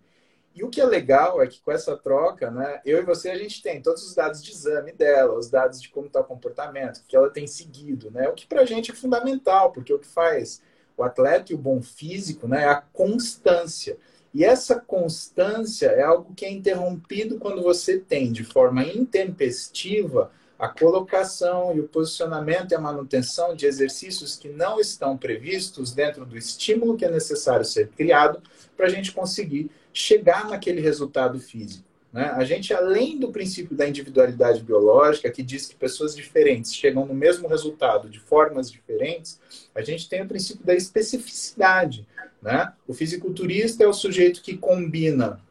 [0.53, 3.37] E o que é legal é que com essa troca, né, eu e você, a
[3.37, 7.03] gente tem todos os dados de exame dela, os dados de como está o comportamento,
[7.07, 8.27] que ela tem seguido, né?
[8.27, 10.61] O que para a gente é fundamental, porque o que faz
[10.97, 13.97] o atleta e o bom físico né, é a constância.
[14.37, 20.67] E essa constância é algo que é interrompido quando você tem, de forma intempestiva, a
[20.67, 26.37] colocação e o posicionamento e a manutenção de exercícios que não estão previstos dentro do
[26.37, 28.39] estímulo que é necessário ser criado
[28.75, 31.87] para a gente conseguir chegar naquele resultado físico.
[32.13, 32.31] Né?
[32.35, 37.13] A gente, além do princípio da individualidade biológica, que diz que pessoas diferentes chegam no
[37.13, 39.39] mesmo resultado de formas diferentes,
[39.73, 42.07] a gente tem o princípio da especificidade.
[42.47, 42.71] Né?
[42.87, 45.41] O fisiculturista é o sujeito que combina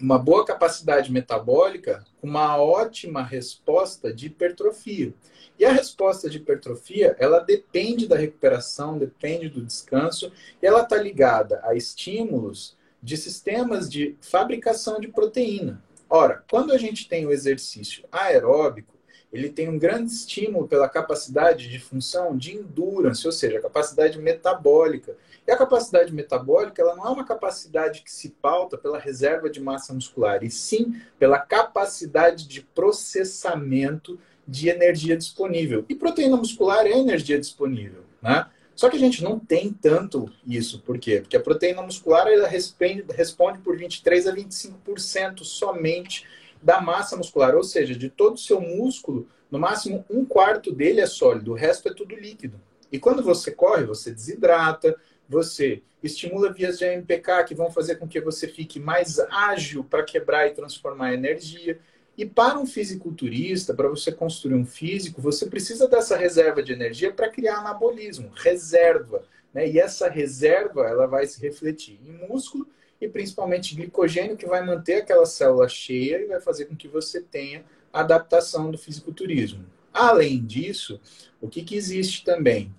[0.00, 5.12] uma boa capacidade metabólica com uma ótima resposta de hipertrofia.
[5.58, 10.30] E a resposta de hipertrofia, ela depende da recuperação, depende do descanso,
[10.62, 15.82] e ela está ligada a estímulos de sistemas de fabricação de proteína.
[16.08, 18.94] Ora, quando a gente tem o exercício aeróbico,
[19.32, 24.18] ele tem um grande estímulo pela capacidade de função de endurance, ou seja, a capacidade
[24.18, 25.16] metabólica.
[25.46, 29.60] E a capacidade metabólica ela não é uma capacidade que se pauta pela reserva de
[29.60, 35.84] massa muscular, e sim pela capacidade de processamento de energia disponível.
[35.88, 38.04] E proteína muscular é energia disponível.
[38.22, 38.46] Né?
[38.74, 40.80] Só que a gente não tem tanto isso.
[40.80, 41.20] Por quê?
[41.20, 46.24] Porque a proteína muscular ela responde, responde por 23 a 25% somente
[46.62, 47.54] da massa muscular.
[47.54, 51.54] Ou seja, de todo o seu músculo, no máximo um quarto dele é sólido, o
[51.54, 52.60] resto é tudo líquido.
[52.90, 54.96] E quando você corre, você desidrata,
[55.28, 60.02] você estimula vias de AMPK que vão fazer com que você fique mais ágil para
[60.02, 61.78] quebrar e transformar energia.
[62.16, 67.12] E para um fisiculturista, para você construir um físico, você precisa dessa reserva de energia
[67.12, 69.22] para criar anabolismo, reserva.
[69.52, 69.68] Né?
[69.68, 72.66] E essa reserva ela vai se refletir em músculo
[73.00, 77.20] e principalmente glicogênio, que vai manter aquela célula cheia e vai fazer com que você
[77.20, 79.64] tenha adaptação do fisiculturismo.
[79.92, 81.00] Além disso,
[81.40, 82.74] o que, que existe também?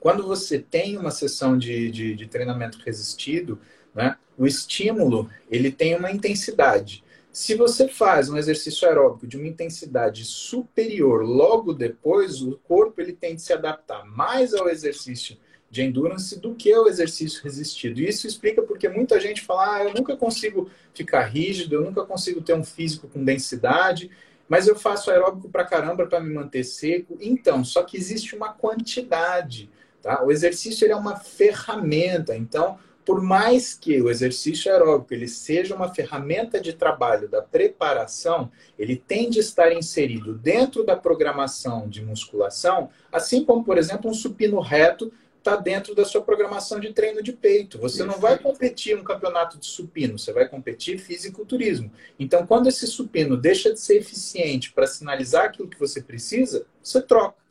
[0.00, 3.58] Quando você tem uma sessão de, de, de treinamento resistido,
[3.94, 7.02] né, o estímulo ele tem uma intensidade.
[7.32, 13.12] Se você faz um exercício aeróbico de uma intensidade superior logo depois, o corpo ele
[13.12, 15.36] tem de se adaptar mais ao exercício
[15.76, 18.00] de endurance do que o exercício resistido.
[18.00, 22.40] Isso explica porque muita gente fala: ah, eu nunca consigo ficar rígido, eu nunca consigo
[22.40, 24.10] ter um físico com densidade,
[24.48, 27.18] mas eu faço aeróbico para caramba para me manter seco.
[27.20, 29.70] Então, só que existe uma quantidade.
[30.00, 30.24] Tá?
[30.24, 32.34] O exercício é uma ferramenta.
[32.34, 38.50] Então, por mais que o exercício aeróbico ele seja uma ferramenta de trabalho da preparação,
[38.76, 44.14] ele tem de estar inserido dentro da programação de musculação, assim como, por exemplo, um
[44.14, 45.12] supino reto
[45.46, 47.78] está dentro da sua programação de treino de peito.
[47.78, 51.92] Você não vai competir um campeonato de supino, você vai competir fisiculturismo.
[52.18, 57.00] Então, quando esse supino deixa de ser eficiente para sinalizar aquilo que você precisa, você
[57.00, 57.46] troca.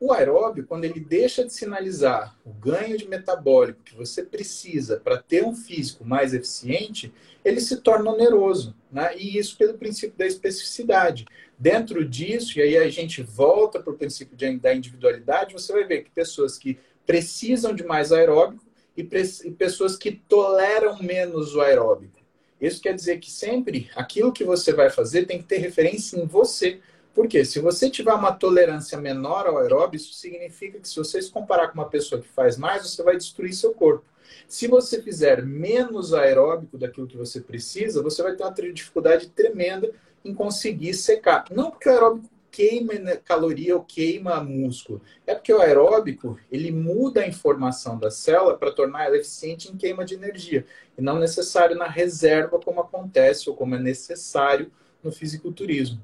[0.00, 5.16] O aeróbio, quando ele deixa de sinalizar o ganho de metabólico que você precisa para
[5.16, 8.74] ter um físico mais eficiente, ele se torna oneroso.
[8.90, 9.16] Né?
[9.16, 11.24] E isso pelo princípio da especificidade.
[11.56, 15.84] Dentro disso, e aí a gente volta para o princípio de, da individualidade, você vai
[15.84, 18.64] ver que pessoas que precisam de mais aeróbico
[18.96, 22.20] e, e pessoas que toleram menos o aeróbico.
[22.60, 26.26] Isso quer dizer que sempre aquilo que você vai fazer tem que ter referência em
[26.26, 26.80] você.
[27.14, 31.30] Porque se você tiver uma tolerância menor ao aeróbio, isso significa que se você se
[31.30, 34.04] comparar com uma pessoa que faz mais, você vai destruir seu corpo.
[34.46, 39.92] Se você fizer menos aeróbico daquilo que você precisa, você vai ter uma dificuldade tremenda
[40.24, 41.44] em conseguir secar.
[41.50, 45.00] Não porque o aeróbico queima caloria ou queima músculo.
[45.26, 49.76] É porque o aeróbico, ele muda a informação da célula para tornar ela eficiente em
[49.76, 50.66] queima de energia.
[50.96, 54.70] E não necessário na reserva, como acontece ou como é necessário
[55.02, 56.00] no fisiculturismo.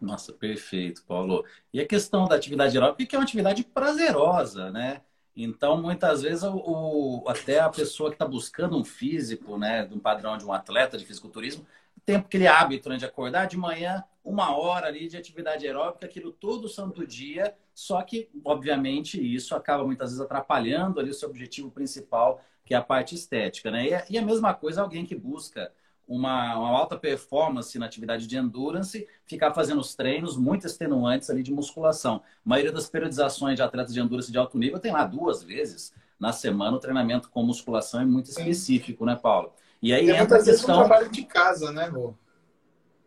[0.00, 1.44] Nossa, perfeito, Paulo.
[1.72, 5.00] E a questão da atividade aeróbica, que é uma atividade prazerosa, né?
[5.34, 9.94] Então, muitas vezes, o, o até a pessoa que está buscando um físico, né, de
[9.94, 11.66] um padrão de um atleta de fisiculturismo,
[12.06, 16.04] tempo que ele hábito né, de acordar de manhã, uma hora ali de atividade aeróbica,
[16.04, 21.28] aquilo todo santo dia, só que, obviamente, isso acaba muitas vezes atrapalhando ali o seu
[21.28, 23.86] objetivo principal, que é a parte estética, né?
[23.86, 25.72] E, e a mesma coisa alguém que busca
[26.08, 31.44] uma, uma, alta performance na atividade de endurance, ficar fazendo os treinos muito extenuantes ali
[31.44, 32.16] de musculação.
[32.44, 35.92] A maioria das periodizações de atletas de endurance de alto nível tem lá duas vezes
[36.18, 39.52] na semana o treinamento com musculação é muito específico, né, Paulo?
[39.80, 40.74] E aí e entra a questão...
[40.74, 42.14] um trabalho de casa, né, Rô?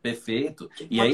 [0.01, 0.69] Perfeito.
[0.89, 1.11] E aí.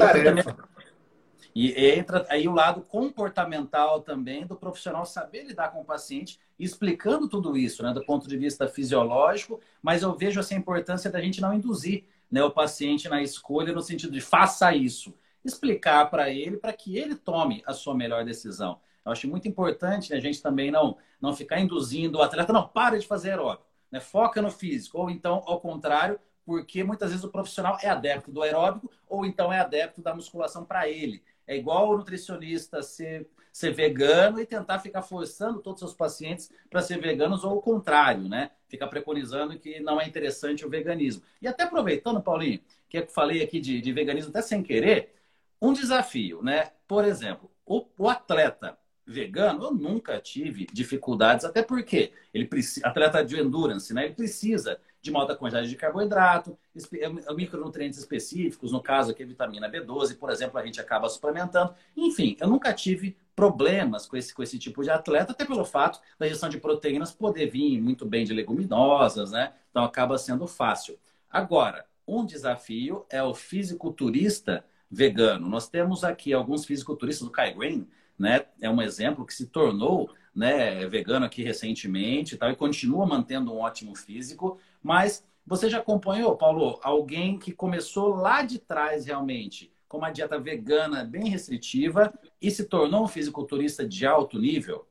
[1.58, 7.30] E entra aí o lado comportamental também do profissional saber lidar com o paciente, explicando
[7.30, 11.40] tudo isso, né, do ponto de vista fisiológico, mas eu vejo essa importância da gente
[11.40, 15.14] não induzir né, o paciente na escolha no sentido de faça isso.
[15.42, 18.78] Explicar para ele para que ele tome a sua melhor decisão.
[19.02, 22.68] Eu acho muito importante né, a gente também não, não ficar induzindo o atleta, não,
[22.68, 24.98] para de fazer aeróbico, né, foca no físico.
[24.98, 29.52] Ou então, ao contrário, porque muitas vezes o profissional é adepto do aeróbico ou então
[29.52, 31.22] é adepto da musculação para ele.
[31.44, 36.50] É igual o nutricionista ser, ser vegano e tentar ficar forçando todos os seus pacientes
[36.70, 38.52] para ser veganos ou o contrário, né?
[38.68, 41.22] Ficar preconizando que não é interessante o veganismo.
[41.42, 45.14] E até aproveitando, Paulinho, que eu falei aqui de, de veganismo até sem querer,
[45.60, 46.70] um desafio, né?
[46.86, 53.24] Por exemplo, o, o atleta vegano, eu nunca tive dificuldades, até porque ele precisa, atleta
[53.24, 54.06] de endurance, né?
[54.06, 56.58] Ele precisa de uma alta quantidade de carboidrato,
[56.94, 61.74] é, micronutrientes específicos, no caso aqui a vitamina B12, por exemplo, a gente acaba suplementando.
[61.96, 66.00] Enfim, eu nunca tive problemas com esse, com esse tipo de atleta, até pelo fato
[66.18, 69.52] da ingestão de proteínas poder vir muito bem de leguminosas, né?
[69.70, 70.98] Então acaba sendo fácil.
[71.30, 75.48] Agora, um desafio é o fisiculturista vegano.
[75.48, 77.86] Nós temos aqui alguns fisiculturistas do Kai Green,
[78.18, 78.46] né?
[78.60, 83.50] É um exemplo que se tornou né, vegano aqui recentemente e tal, e continua mantendo
[83.54, 89.72] um ótimo físico, mas você já acompanhou, Paulo, alguém que começou lá de trás realmente
[89.88, 94.86] com uma dieta vegana bem restritiva e se tornou um fisiculturista de alto nível?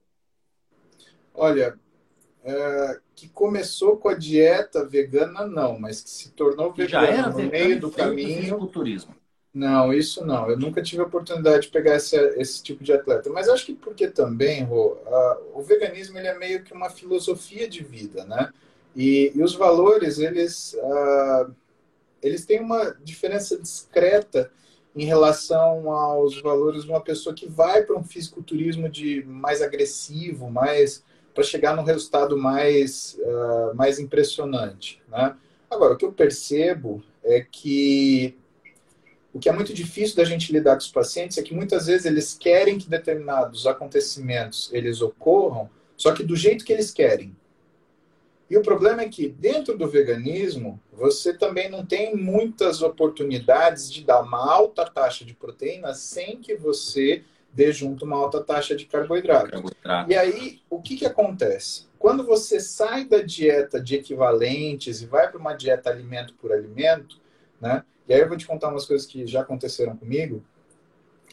[1.33, 1.79] Olha,
[2.43, 7.29] é, que começou com a dieta vegana, não, mas que se tornou vegano já era
[7.29, 8.41] no meio do caminho.
[8.41, 9.15] Fisiculturismo.
[9.53, 10.49] Não, isso não.
[10.49, 13.29] Eu nunca tive a oportunidade de pegar esse, esse tipo de atleta.
[13.29, 17.65] Mas acho que porque também, Rô, a, o veganismo ele é meio que uma filosofia
[17.65, 18.51] de vida, né?
[18.95, 21.49] E, e os valores, eles, a,
[22.21, 24.51] eles têm uma diferença discreta
[24.95, 30.49] em relação aos valores de uma pessoa que vai para um fisiculturismo de mais agressivo,
[30.49, 31.03] mais
[31.33, 35.35] para chegar num resultado mais, uh, mais impressionante, né?
[35.69, 38.37] Agora, o que eu percebo é que
[39.33, 42.05] o que é muito difícil da gente lidar com os pacientes é que muitas vezes
[42.05, 47.35] eles querem que determinados acontecimentos eles ocorram, só que do jeito que eles querem.
[48.49, 54.03] E o problema é que dentro do veganismo, você também não tem muitas oportunidades de
[54.03, 58.85] dar uma alta taxa de proteína sem que você dê junto uma alta taxa de
[58.85, 59.49] carboidrato.
[59.49, 60.11] carboidrato.
[60.11, 61.85] E aí, o que, que acontece?
[61.97, 67.19] Quando você sai da dieta de equivalentes e vai para uma dieta alimento por alimento,
[67.59, 67.83] né?
[68.07, 70.43] E aí eu vou te contar umas coisas que já aconteceram comigo.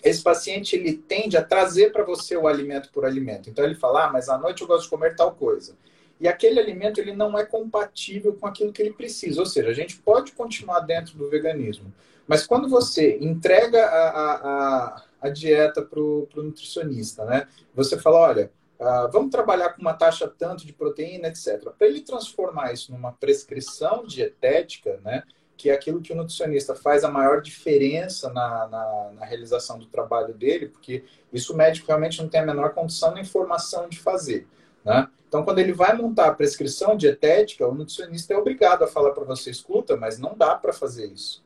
[0.02, 3.50] Esse paciente ele tende a trazer para você o alimento por alimento.
[3.50, 5.76] Então ele fala: ah, mas à noite eu gosto de comer tal coisa.
[6.22, 9.40] E aquele alimento ele não é compatível com aquilo que ele precisa.
[9.40, 11.92] Ou seja, a gente pode continuar dentro do veganismo,
[12.28, 17.48] mas quando você entrega a, a, a, a dieta para o nutricionista, né?
[17.74, 21.60] Você fala, olha, uh, vamos trabalhar com uma taxa tanto de proteína, etc.
[21.76, 25.24] Para ele transformar isso numa prescrição dietética, né?
[25.56, 29.86] Que é aquilo que o nutricionista faz a maior diferença na, na, na realização do
[29.86, 33.98] trabalho dele, porque isso o médico realmente não tem a menor condição nem formação de
[33.98, 34.46] fazer.
[34.84, 35.08] Né?
[35.32, 39.24] Então, quando ele vai montar a prescrição dietética, o nutricionista é obrigado a falar para
[39.24, 41.42] você, escuta, mas não dá para fazer isso.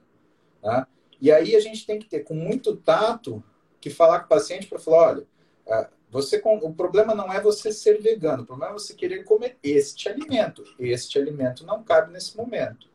[0.60, 0.84] Né?
[1.20, 3.40] E aí a gente tem que ter com muito tato
[3.80, 5.26] que falar com o paciente para falar, olha,
[5.68, 9.56] é, você o problema não é você ser vegano, o problema é você querer comer
[9.62, 10.64] este alimento.
[10.80, 12.88] Este alimento não cabe nesse momento.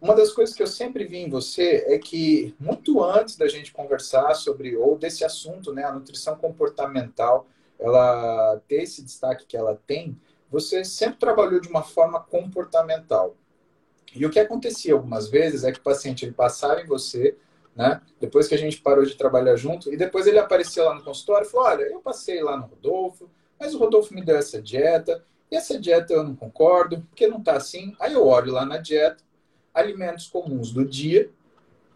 [0.00, 3.70] Uma das coisas que eu sempre vi em você é que muito antes da gente
[3.70, 7.46] conversar sobre ou desse assunto, né, a nutrição comportamental,
[7.78, 10.18] ela ter esse destaque que ela tem,
[10.50, 13.36] você sempre trabalhou de uma forma comportamental.
[14.14, 17.36] E o que acontecia algumas vezes é que o paciente ele passava em você,
[17.74, 18.00] né?
[18.20, 21.46] Depois que a gente parou de trabalhar junto, e depois ele aparecia lá no consultório
[21.46, 25.24] e falou: Olha, eu passei lá no Rodolfo, mas o Rodolfo me deu essa dieta,
[25.50, 27.94] e essa dieta eu não concordo, porque não está assim.
[27.98, 29.24] Aí eu olho lá na dieta,
[29.72, 31.30] alimentos comuns do dia,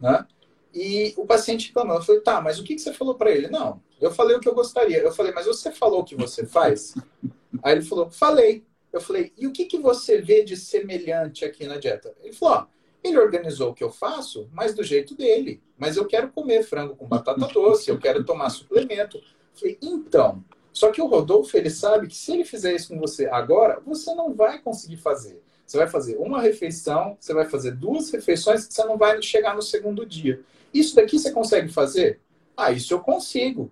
[0.00, 0.26] né?
[0.74, 1.96] E o paciente reclamou.
[1.96, 3.48] Eu falei: Tá, mas o que, que você falou para ele?
[3.48, 4.98] Não, eu falei o que eu gostaria.
[4.98, 6.94] Eu falei: Mas você falou o que você faz?
[7.62, 8.66] Aí ele falou: Falei.
[8.92, 12.14] Eu falei, e o que, que você vê de semelhante aqui na dieta?
[12.22, 12.66] Ele falou, ó,
[13.02, 15.62] ele organizou o que eu faço, mas do jeito dele.
[15.76, 19.18] Mas eu quero comer frango com batata doce, eu quero tomar suplemento.
[19.18, 19.22] Eu
[19.54, 20.44] falei, então.
[20.72, 24.14] Só que o Rodolfo, ele sabe que se ele fizer isso com você agora, você
[24.14, 25.42] não vai conseguir fazer.
[25.66, 29.62] Você vai fazer uma refeição, você vai fazer duas refeições, você não vai chegar no
[29.62, 30.40] segundo dia.
[30.72, 32.20] Isso daqui você consegue fazer?
[32.56, 33.70] Ah, isso eu consigo.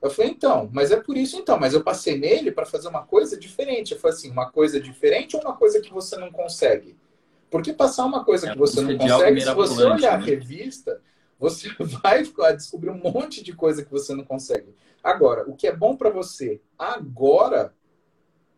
[0.00, 3.04] Eu falei, então, mas é por isso então, mas eu passei nele para fazer uma
[3.04, 3.92] coisa diferente.
[3.92, 6.96] Eu falei assim, uma coisa diferente ou uma coisa que você não consegue?
[7.50, 10.08] Porque passar uma coisa é, que você não consegue, se você olhar né?
[10.08, 11.02] a revista,
[11.38, 11.68] você
[12.02, 12.22] vai
[12.56, 14.74] descobrir um monte de coisa que você não consegue.
[15.02, 17.74] Agora, o que é bom para você agora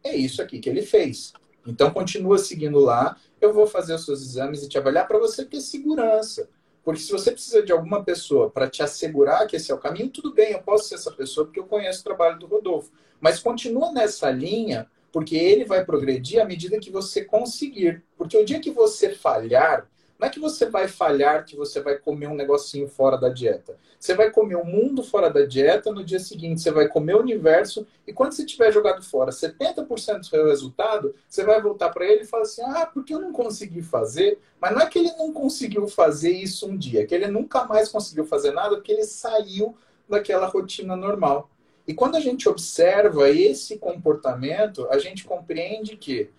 [0.04, 1.32] é isso aqui que ele fez.
[1.66, 3.16] Então, continua seguindo lá.
[3.40, 6.48] Eu vou fazer os seus exames e te avaliar para você ter segurança.
[6.84, 10.10] Porque se você precisa de alguma pessoa para te assegurar que esse é o caminho,
[10.10, 12.90] tudo bem, eu posso ser essa pessoa porque eu conheço o trabalho do Rodolfo.
[13.20, 18.02] Mas continua nessa linha, porque ele vai progredir à medida que você conseguir.
[18.16, 19.88] Porque o dia que você falhar,
[20.22, 23.76] não é que você vai falhar, que você vai comer um negocinho fora da dieta.
[23.98, 27.20] Você vai comer o mundo fora da dieta, no dia seguinte você vai comer o
[27.20, 32.06] universo, e quando você tiver jogado fora 70% do seu resultado, você vai voltar para
[32.06, 34.38] ele e falar assim: ah, porque eu não consegui fazer.
[34.60, 37.64] Mas não é que ele não conseguiu fazer isso um dia, é que ele nunca
[37.64, 39.76] mais conseguiu fazer nada porque ele saiu
[40.08, 41.50] daquela rotina normal.
[41.84, 46.30] E quando a gente observa esse comportamento, a gente compreende que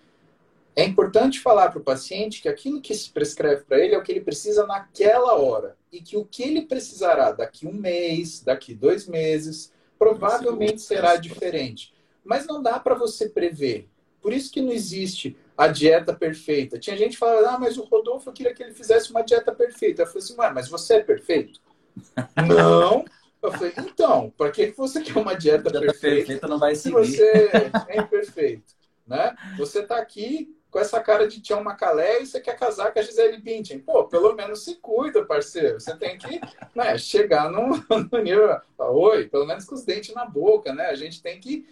[0.76, 4.02] é importante falar para o paciente que aquilo que se prescreve para ele é o
[4.02, 5.76] que ele precisa naquela hora.
[5.92, 11.94] E que o que ele precisará daqui um mês, daqui dois meses, provavelmente será diferente.
[12.24, 13.88] Mas não dá para você prever.
[14.20, 16.78] Por isso que não existe a dieta perfeita.
[16.78, 20.02] Tinha gente falando, ah, mas o Rodolfo queria que ele fizesse uma dieta perfeita.
[20.02, 21.60] Eu falei assim, Ué, mas você é perfeito?
[22.48, 23.04] não.
[23.40, 27.04] Eu falei, então, para que você quer uma dieta, dieta perfeita, perfeita não vai seguir.
[27.04, 27.50] se você
[27.88, 28.74] é imperfeito?
[29.06, 29.36] Né?
[29.58, 33.02] Você está aqui com essa cara de Tião Macalé e você quer casar com a
[33.02, 33.78] Gisele Bündchen.
[33.78, 35.78] Pô, pelo menos se cuida, parceiro.
[35.78, 36.40] Você tem que
[36.74, 37.76] né, chegar no,
[38.10, 38.60] no nível...
[38.76, 40.86] Oi, pelo menos com os dentes na boca, né?
[40.86, 41.64] A gente tem que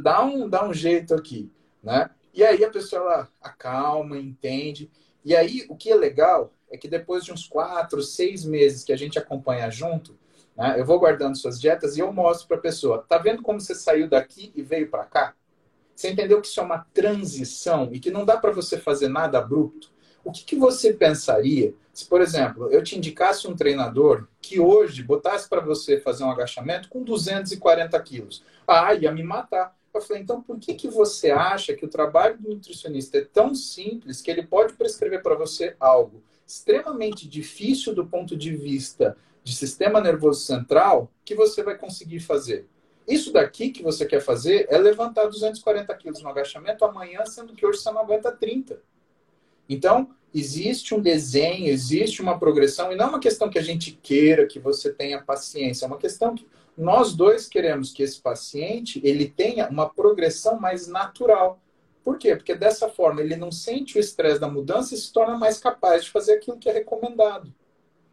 [0.00, 1.50] dar um, dar um jeito aqui,
[1.82, 2.08] né?
[2.32, 4.88] E aí a pessoa ela acalma, entende.
[5.24, 8.92] E aí o que é legal é que depois de uns quatro, seis meses que
[8.92, 10.16] a gente acompanha junto,
[10.56, 13.04] né, eu vou guardando suas dietas e eu mostro para a pessoa.
[13.08, 15.34] Tá vendo como você saiu daqui e veio para cá?
[15.94, 19.38] Você entendeu que isso é uma transição e que não dá para você fazer nada
[19.38, 19.92] abrupto?
[20.24, 25.02] O que, que, você pensaria se, por exemplo, eu te indicasse um treinador que hoje
[25.02, 28.42] botasse para você fazer um agachamento com 240 quilos?
[28.66, 29.76] Ah, ia me matar.
[29.92, 33.54] Eu falei, então por que, que você acha que o trabalho do nutricionista é tão
[33.54, 39.54] simples que ele pode prescrever para você algo extremamente difícil do ponto de vista de
[39.54, 42.66] sistema nervoso central que você vai conseguir fazer?
[43.06, 47.66] Isso daqui que você quer fazer é levantar 240 quilos no agachamento amanhã, sendo que
[47.66, 48.80] hoje você não aguenta 30.
[49.68, 53.92] Então, existe um desenho, existe uma progressão, e não é uma questão que a gente
[54.02, 56.46] queira que você tenha paciência, é uma questão que
[56.76, 61.60] nós dois queremos que esse paciente ele tenha uma progressão mais natural.
[62.02, 62.34] Por quê?
[62.34, 66.04] Porque dessa forma ele não sente o estresse da mudança e se torna mais capaz
[66.04, 67.54] de fazer aquilo que é recomendado.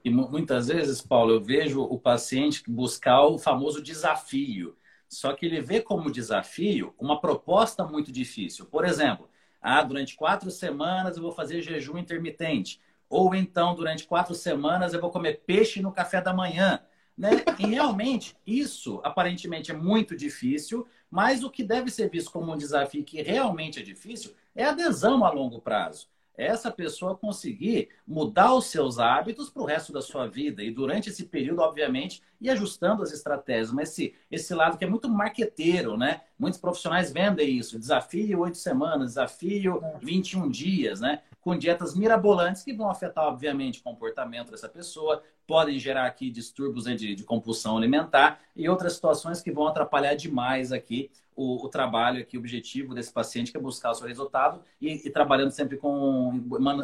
[0.04, 4.76] E muitas vezes, Paulo, eu vejo o paciente buscar o famoso desafio.
[5.12, 8.66] Só que ele vê como desafio uma proposta muito difícil.
[8.66, 9.30] Por exemplo,
[9.62, 12.80] ah, durante quatro semanas eu vou fazer jejum intermitente.
[13.10, 16.82] Ou então, durante quatro semanas eu vou comer peixe no café da manhã.
[17.18, 17.44] Né?
[17.60, 22.58] E realmente, isso aparentemente é muito difícil, mas o que deve ser visto como um
[22.58, 26.08] desafio que realmente é difícil é a adesão a longo prazo.
[26.38, 30.64] É essa pessoa conseguir mudar os seus hábitos para o resto da sua vida.
[30.64, 33.72] E durante esse período, obviamente, ir ajustando as estratégias.
[33.72, 36.22] Mas esse, esse lado que é muito marqueteiro, né?
[36.40, 37.78] Muitos profissionais vendem isso.
[37.78, 41.22] Desafio oito semanas, desafio 21 dias, né?
[41.42, 46.86] Com dietas mirabolantes que vão afetar, obviamente, o comportamento dessa pessoa, podem gerar aqui distúrbios
[46.86, 51.12] né, de, de, compulsão alimentar e outras situações que vão atrapalhar demais aqui
[51.42, 55.08] o, o, trabalho aqui, o objetivo desse paciente que é buscar o seu resultado e,
[55.08, 56.32] e, trabalhando sempre com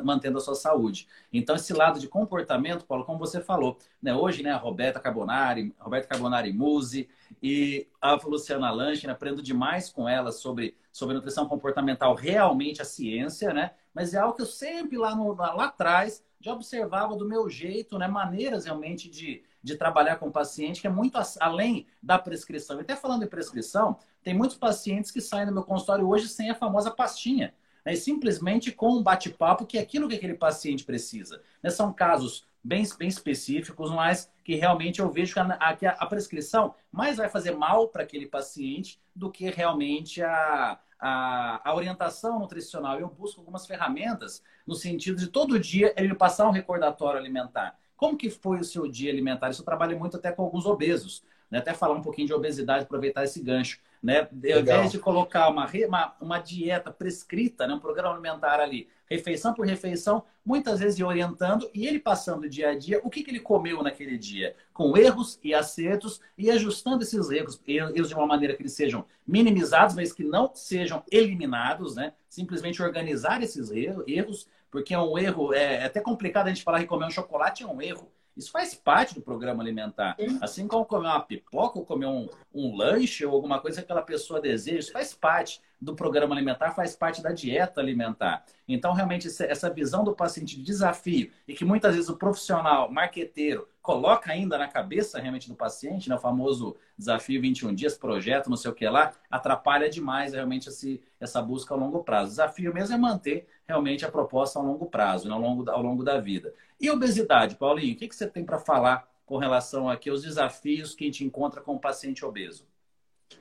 [0.03, 1.07] mantendo a sua saúde.
[1.31, 5.73] Então esse lado de comportamento, Paulo, como você falou, né, hoje, né, a Roberta Carbonari,
[5.77, 7.07] Roberta Carbonari Muse
[7.41, 12.85] e a Luciana Lanche, né, aprendo demais com ela sobre sobre nutrição comportamental, realmente a
[12.85, 13.71] ciência, né?
[13.93, 17.99] Mas é algo que eu sempre lá no, lá atrás já observava do meu jeito,
[17.99, 22.77] né, maneiras realmente de, de trabalhar com paciente, que é muito além da prescrição.
[22.77, 26.49] E até falando em prescrição, tem muitos pacientes que saem do meu consultório hoje sem
[26.49, 27.53] a famosa pastinha.
[27.85, 31.41] Né, simplesmente com um bate-papo, que é aquilo que aquele paciente precisa.
[31.63, 35.55] Né, são casos bem, bem específicos, mas que realmente eu vejo que a,
[35.97, 41.73] a prescrição mais vai fazer mal para aquele paciente do que realmente a, a, a
[41.73, 42.99] orientação nutricional.
[42.99, 47.79] Eu busco algumas ferramentas no sentido de todo dia ele passar um recordatório alimentar.
[47.97, 49.49] Como que foi o seu dia alimentar?
[49.49, 51.23] Isso eu trabalho muito até com alguns obesos.
[51.49, 51.59] Né?
[51.59, 53.79] Até falar um pouquinho de obesidade, aproveitar esse gancho.
[54.01, 54.19] Né?
[54.21, 57.73] Ao invés de colocar uma, uma, uma dieta prescrita, né?
[57.73, 62.77] um programa alimentar ali, refeição por refeição, muitas vezes orientando e ele passando dia a
[62.77, 67.29] dia o que, que ele comeu naquele dia, com erros e acertos e ajustando esses
[67.29, 72.13] erros, erros de uma maneira que eles sejam minimizados, mas que não sejam eliminados, né?
[72.29, 76.79] Simplesmente organizar esses erros, porque é um erro, é, é até complicado a gente falar
[76.79, 78.11] que comer um chocolate é um erro.
[78.35, 80.15] Isso faz parte do programa alimentar.
[80.39, 84.03] Assim como comer uma pipoca ou comer um, um lanche ou alguma coisa que aquela
[84.03, 88.45] pessoa deseja, isso faz parte do programa alimentar, faz parte da dieta alimentar.
[88.67, 93.67] Então, realmente, essa visão do paciente de desafio e que muitas vezes o profissional, marqueteiro,
[93.87, 98.57] coloca ainda na cabeça realmente do paciente, né, o famoso desafio 21 dias, projeto, não
[98.57, 102.25] sei o que lá, atrapalha demais realmente esse, essa busca a longo prazo.
[102.25, 105.81] O desafio mesmo é manter realmente a proposta a longo prazo, né, ao, longo, ao
[105.81, 106.53] longo da vida.
[106.81, 110.93] E obesidade, Paulinho, o que, que você tem para falar com relação aqui aos desafios
[110.93, 112.67] que a gente encontra com o paciente obeso?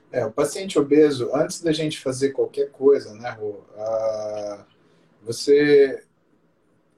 [0.09, 4.65] É, o paciente obeso, antes da gente fazer qualquer coisa, né, Rô, uh,
[5.21, 6.06] você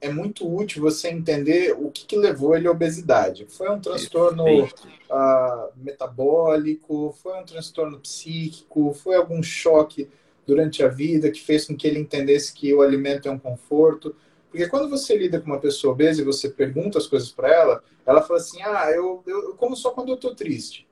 [0.00, 3.46] é muito útil você entender o que, que, levou ele à obesidade.
[3.48, 10.08] Foi um transtorno uh, metabólico, foi um transtorno psíquico, foi algum choque
[10.46, 14.14] durante a vida que fez com que ele entendesse que o alimento é um conforto.
[14.50, 17.84] Porque quando você lida com uma pessoa obesa e você pergunta as coisas para ela,
[18.04, 20.88] ela fala assim: ah, eu, eu, eu como só quando eu estou triste.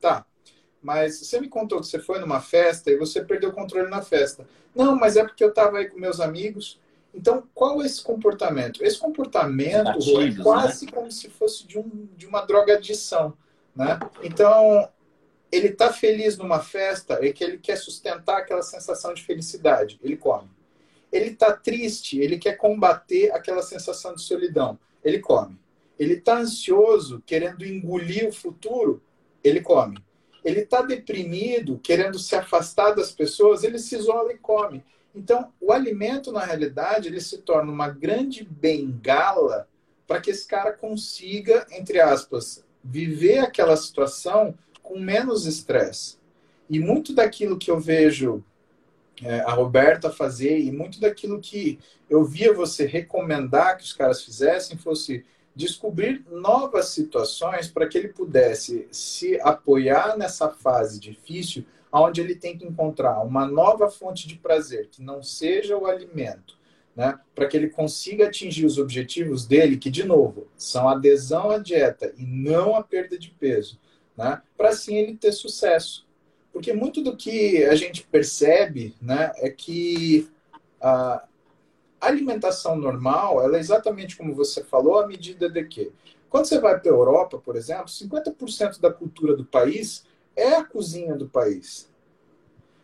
[0.00, 0.24] Tá,
[0.82, 4.02] mas você me contou que você foi numa festa e você perdeu o controle na
[4.02, 4.46] festa.
[4.74, 6.78] Não, mas é porque eu estava aí com meus amigos.
[7.14, 8.82] Então, qual é esse comportamento?
[8.84, 10.92] Esse comportamento é quase né?
[10.92, 13.34] como se fosse de, um, de uma drogadição.
[13.74, 13.98] Né?
[14.22, 14.88] Então,
[15.50, 19.98] ele está feliz numa festa e que ele quer sustentar aquela sensação de felicidade.
[20.02, 20.48] Ele come.
[21.12, 24.78] Ele está triste, ele quer combater aquela sensação de solidão.
[25.04, 25.58] Ele come.
[25.98, 29.02] Ele está ansioso, querendo engolir o futuro.
[29.42, 29.98] Ele come
[30.44, 34.82] ele está deprimido, querendo se afastar das pessoas, ele se isola e come.
[35.14, 39.68] Então, o alimento, na realidade, ele se torna uma grande bengala
[40.06, 46.18] para que esse cara consiga, entre aspas, viver aquela situação com menos estresse.
[46.68, 48.44] E muito daquilo que eu vejo
[49.22, 54.22] é, a Roberta fazer e muito daquilo que eu via você recomendar que os caras
[54.22, 62.20] fizessem fosse descobrir novas situações para que ele pudesse se apoiar nessa fase difícil, onde
[62.20, 66.58] ele tem que encontrar uma nova fonte de prazer, que não seja o alimento,
[66.94, 67.18] né?
[67.34, 72.12] para que ele consiga atingir os objetivos dele, que, de novo, são adesão à dieta
[72.16, 73.80] e não a perda de peso,
[74.16, 74.40] né?
[74.56, 76.06] para assim ele ter sucesso.
[76.52, 80.28] Porque muito do que a gente percebe né, é que
[80.80, 81.24] a
[82.00, 85.92] alimentação normal, ela é exatamente como você falou, à medida de que
[86.28, 90.04] Quando você vai para a Europa, por exemplo, 50% da cultura do país
[90.40, 91.90] é a cozinha do país.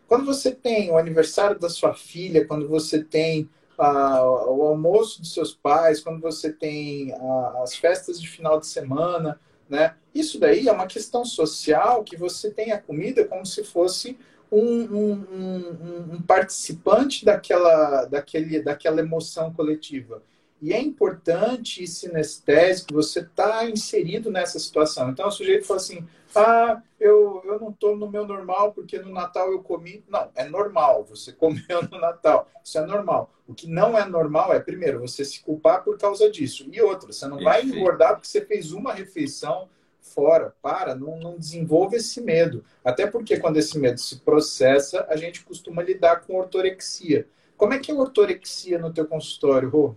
[0.07, 5.33] Quando você tem o aniversário da sua filha, quando você tem ah, o almoço dos
[5.33, 9.39] seus pais, quando você tem ah, as festas de final de semana,
[9.69, 9.95] né?
[10.15, 14.17] Isso daí é uma questão social que você tem a comida como se fosse
[14.51, 20.23] um, um, um, um participante daquela, daquele, daquela emoção coletiva.
[20.61, 25.09] E é importante e sinestésico você estar tá inserido nessa situação.
[25.09, 29.11] Então, o sujeito fala assim: ah, eu, eu não estou no meu normal porque no
[29.11, 30.03] Natal eu comi.
[30.07, 32.49] Não, é normal, você comeu no Natal.
[32.63, 33.31] Isso é normal.
[33.47, 36.67] O que não é normal é, primeiro, você se culpar por causa disso.
[36.71, 39.69] E outra, você não vai engordar porque você fez uma refeição
[40.01, 40.55] fora.
[40.61, 42.63] Para, não, não desenvolva esse medo.
[42.83, 47.27] Até porque quando esse medo se processa, a gente costuma lidar com ortorexia.
[47.55, 49.95] Como é que é a ortorexia no teu consultório, Rô?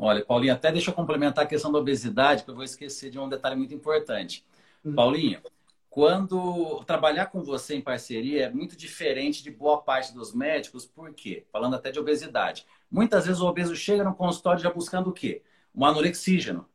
[0.00, 3.18] Olha, Paulinho, até deixa eu complementar a questão da obesidade, que eu vou esquecer de
[3.18, 4.46] um detalhe muito importante.
[4.84, 4.94] Uhum.
[4.94, 5.42] Paulinho,
[5.90, 11.12] quando trabalhar com você em parceria é muito diferente de boa parte dos médicos, por
[11.12, 11.44] quê?
[11.50, 12.64] Falando até de obesidade.
[12.88, 15.42] Muitas vezes o obeso chega no consultório já buscando o quê?
[15.74, 16.68] Um anorexígeno.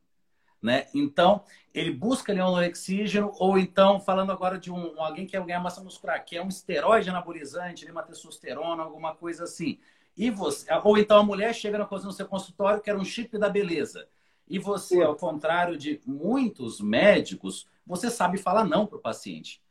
[0.62, 0.88] Né?
[0.94, 1.44] Então,
[1.74, 5.60] ele busca ali um anorexígeno, ou então, falando agora de um, alguém que quer ganhar
[5.60, 9.80] massa muscular, que é um esteroide anabolizante, uma testosterona, alguma coisa assim.
[10.16, 13.50] E você, ou então a mulher chega no seu consultório que era um chip da
[13.50, 14.08] beleza.
[14.48, 19.62] E você, ao contrário de muitos médicos, você sabe falar não para o paciente.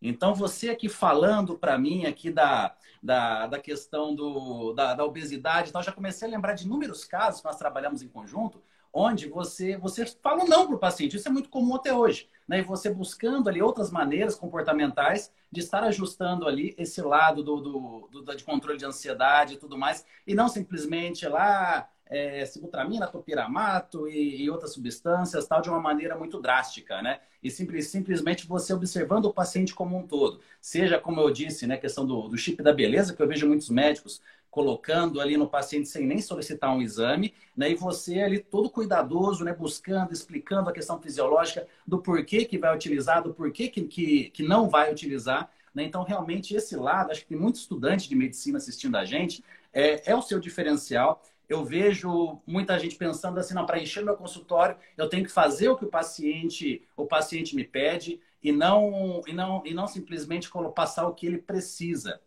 [0.00, 5.68] Então, você aqui falando para mim aqui da, da, da questão do, da, da obesidade,
[5.68, 8.62] então, já comecei a lembrar de inúmeros casos que nós trabalhamos em conjunto,
[8.92, 11.16] onde você, você fala não para o paciente.
[11.16, 12.28] Isso é muito comum até hoje.
[12.46, 12.60] Né?
[12.60, 18.08] E você buscando ali outras maneiras comportamentais de estar ajustando ali esse lado do, do,
[18.10, 24.08] do de controle de ansiedade e tudo mais, e não simplesmente lá é, sibutramina, topiramato
[24.08, 27.20] e, e, outras substâncias, tal, de uma maneira muito drástica, né?
[27.40, 30.40] E simples, simplesmente você observando o paciente como um todo.
[30.60, 33.70] Seja, como eu disse, né, questão do, do chip da beleza, que eu vejo muitos
[33.70, 34.20] médicos
[34.50, 37.70] colocando ali no paciente sem nem solicitar um exame, né?
[37.70, 39.54] E você ali todo cuidadoso, né?
[39.54, 44.42] Buscando, explicando a questão fisiológica do porquê que vai utilizar, do porquê que, que, que
[44.42, 45.50] não vai utilizar.
[45.74, 45.84] Né?
[45.84, 50.10] Então, realmente, esse lado, acho que tem muitos estudantes de medicina assistindo a gente, é,
[50.10, 51.22] é o seu diferencial.
[51.48, 55.68] Eu vejo muita gente pensando assim, não, para encher meu consultório, eu tenho que fazer
[55.68, 60.50] o que o paciente, o paciente me pede e não, e não, e não simplesmente
[60.74, 62.20] passar o que ele precisa.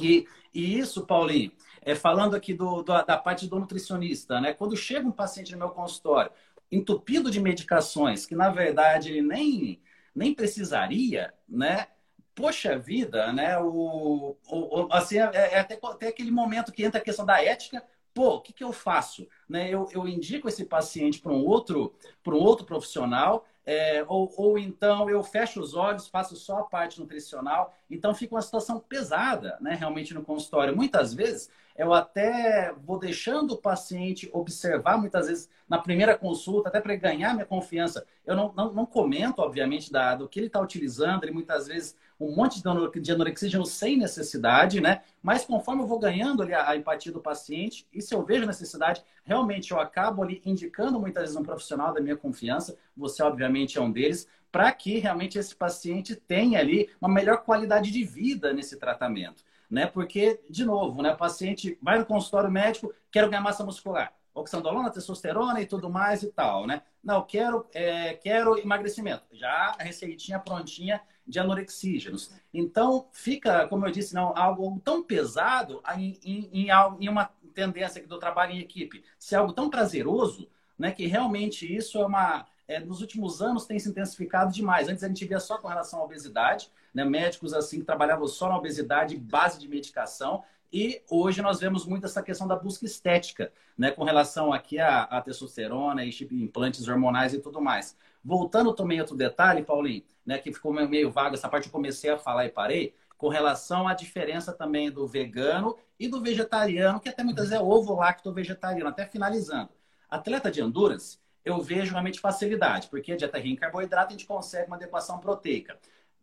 [0.00, 4.52] E, e isso, Paulinho, é falando aqui do, do, da parte do nutricionista, né?
[4.52, 6.30] Quando chega um paciente no meu consultório
[6.70, 9.80] entupido de medicações, que na verdade ele nem,
[10.14, 11.86] nem precisaria, né?
[12.34, 13.58] Poxa vida, né?
[13.58, 17.82] O, o, assim, é, é até, até aquele momento que entra a questão da ética.
[18.12, 19.26] Pô, o que, que eu faço?
[19.48, 19.70] Né?
[19.70, 24.56] Eu, eu indico esse paciente para um outro para um outro profissional é, ou, ou
[24.56, 27.74] então eu fecho os olhos, faço só a parte nutricional.
[27.90, 30.74] Então fica uma situação pesada, né, realmente no consultório.
[30.74, 36.80] Muitas vezes eu até vou deixando o paciente observar, muitas vezes na primeira consulta, até
[36.80, 38.06] para ganhar minha confiança.
[38.24, 41.96] Eu não, não, não comento, obviamente, da, do que ele está utilizando, ele muitas vezes
[42.18, 42.62] um monte
[43.00, 45.02] de anorexígeno sem necessidade, né?
[45.22, 48.46] Mas conforme eu vou ganhando ali a, a, empatia do paciente, e se eu vejo
[48.46, 53.76] necessidade, realmente eu acabo ali indicando muitas vezes um profissional da minha confiança, você obviamente
[53.76, 58.54] é um deles, para que realmente esse paciente tenha ali uma melhor qualidade de vida
[58.54, 59.86] nesse tratamento, né?
[59.86, 64.90] Porque, de novo, né, o paciente vai no consultório médico, quero ganhar massa muscular oxandrolona,
[64.90, 66.82] testosterona e tudo mais e tal, né?
[67.02, 69.24] Não, quero, é, quero emagrecimento.
[69.32, 72.32] Já a receitinha prontinha de anorexígenos.
[72.52, 76.68] Então, fica, como eu disse, não, algo tão pesado em, em, em,
[77.00, 80.48] em uma tendência do trabalho em equipe, ser algo tão prazeroso,
[80.78, 82.46] né, que realmente isso é uma...
[82.68, 84.88] É, nos últimos anos tem se intensificado demais.
[84.88, 88.48] Antes a gente via só com relação à obesidade, né, médicos assim que trabalhavam só
[88.48, 90.42] na obesidade, base de medicação,
[90.72, 95.02] e hoje nós vemos muito essa questão da busca estética, né, com relação aqui à,
[95.02, 97.96] à testosterona e implantes hormonais e tudo mais.
[98.24, 102.18] Voltando também outro detalhe, Paulinho, né, que ficou meio vago essa parte, eu comecei a
[102.18, 107.22] falar e parei, com relação à diferença também do vegano e do vegetariano, que até
[107.22, 109.70] muitas vezes é ovo lacto vegetariano, até finalizando.
[110.10, 114.26] Atleta de endurance, eu vejo realmente facilidade, porque a dieta rica em carboidrato a gente
[114.26, 115.78] consegue uma adequação proteica.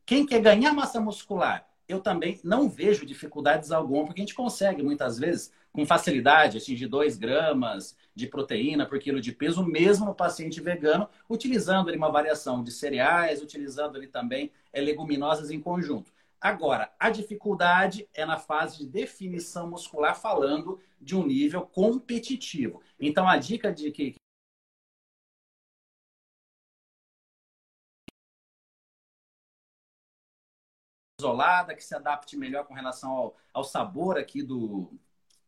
[0.05, 4.81] Quem quer ganhar massa muscular eu também não vejo dificuldades alguma, porque a gente consegue,
[4.81, 10.15] muitas vezes, com facilidade, atingir 2 gramas de proteína por quilo de peso, mesmo no
[10.15, 16.11] paciente vegano, utilizando ali, uma variação de cereais, utilizando ali também é, leguminosas em conjunto.
[16.39, 22.81] Agora, a dificuldade é na fase de definição muscular, falando de um nível competitivo.
[22.99, 24.15] Então, a dica de que
[31.23, 34.91] isolada, que se adapte melhor com relação ao, ao sabor aqui do,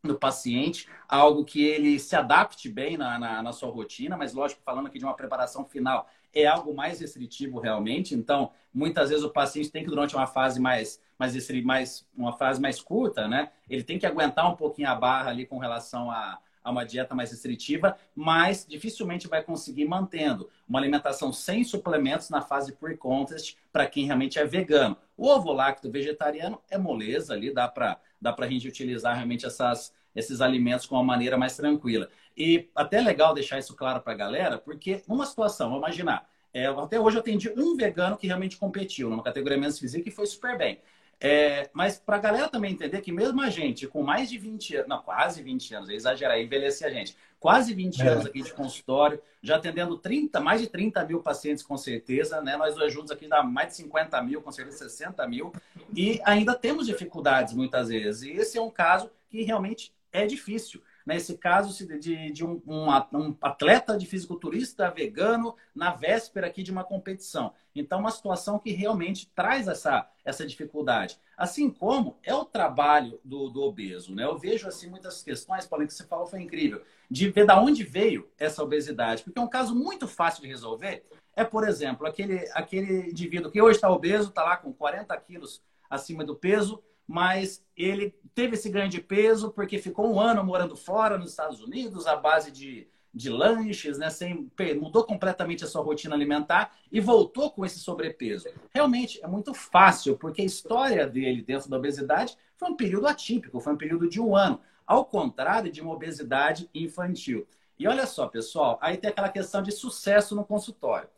[0.01, 4.61] do paciente, algo que ele se adapte bem na, na, na, sua rotina, mas lógico,
[4.63, 8.15] falando aqui de uma preparação final, é algo mais restritivo realmente.
[8.15, 12.61] Então, muitas vezes o paciente tem que, durante uma fase mais, mais, mais uma fase
[12.61, 13.51] mais curta, né?
[13.69, 17.13] Ele tem que aguentar um pouquinho a barra ali com relação a, a uma dieta
[17.13, 23.86] mais restritiva, mas dificilmente vai conseguir mantendo uma alimentação sem suplementos na fase pre-contest para
[23.86, 24.97] quem realmente é vegano.
[25.16, 29.93] O ovo lácteo vegetariano é moleza ali, dá para dá a gente utilizar realmente essas,
[30.16, 32.09] esses alimentos com uma maneira mais tranquila.
[32.36, 36.28] E até é legal deixar isso claro para a galera, porque numa situação, vamos imaginar,
[36.51, 40.11] é, até hoje eu atendi um vegano que realmente competiu numa categoria menos física e
[40.11, 40.80] foi super bem.
[41.20, 44.76] É, mas para a galera também entender que mesmo a gente com mais de 20
[44.76, 48.07] anos, não, quase 20 anos, é exagerar, envelhecer a gente, quase 20 é.
[48.07, 52.57] anos aqui de consultório, já atendendo 30, mais de 30 mil pacientes com certeza, né?
[52.57, 55.53] Nós dois juntos aqui dá mais de 50 mil, com certeza 60 mil,
[55.95, 58.24] e ainda temos dificuldades muitas vezes.
[58.24, 60.82] E esse é um caso que realmente é difícil.
[61.06, 66.72] Nesse caso de, de um, um, um, atleta de fisiculturista vegano na véspera aqui de
[66.72, 67.53] uma competição.
[67.76, 71.20] Então, uma situação que realmente traz essa, essa dificuldade.
[71.38, 74.16] Assim como é o trabalho do, do obeso.
[74.16, 74.24] Né?
[74.24, 76.82] Eu vejo assim muitas questões, Paulinho, que você falou foi incrível,
[77.12, 79.24] de ver da onde veio essa obesidade.
[79.24, 81.06] Porque é um caso muito fácil de resolver.
[81.36, 85.62] É, por exemplo, aquele, aquele indivíduo que hoje está obeso, está lá com 40 quilos
[85.89, 90.76] acima do peso, mas ele teve esse ganho de peso porque ficou um ano morando
[90.76, 94.10] fora nos Estados Unidos, à base de, de lanches, né?
[94.10, 98.49] Sem, mudou completamente a sua rotina alimentar e voltou com esse sobrepeso.
[98.74, 103.60] Realmente é muito fácil, porque a história dele dentro da obesidade foi um período atípico,
[103.60, 107.47] foi um período de um ano, ao contrário de uma obesidade infantil.
[107.78, 111.10] E olha só, pessoal, aí tem aquela questão de sucesso no consultório.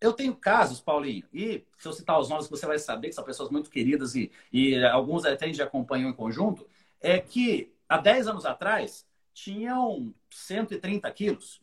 [0.00, 3.24] Eu tenho casos, Paulinho, e se eu citar os nomes, você vai saber que são
[3.24, 6.66] pessoas muito queridas e, e alguns até a gente acompanhou em conjunto,
[7.00, 11.60] é que há 10 anos atrás tinham 130 quilos.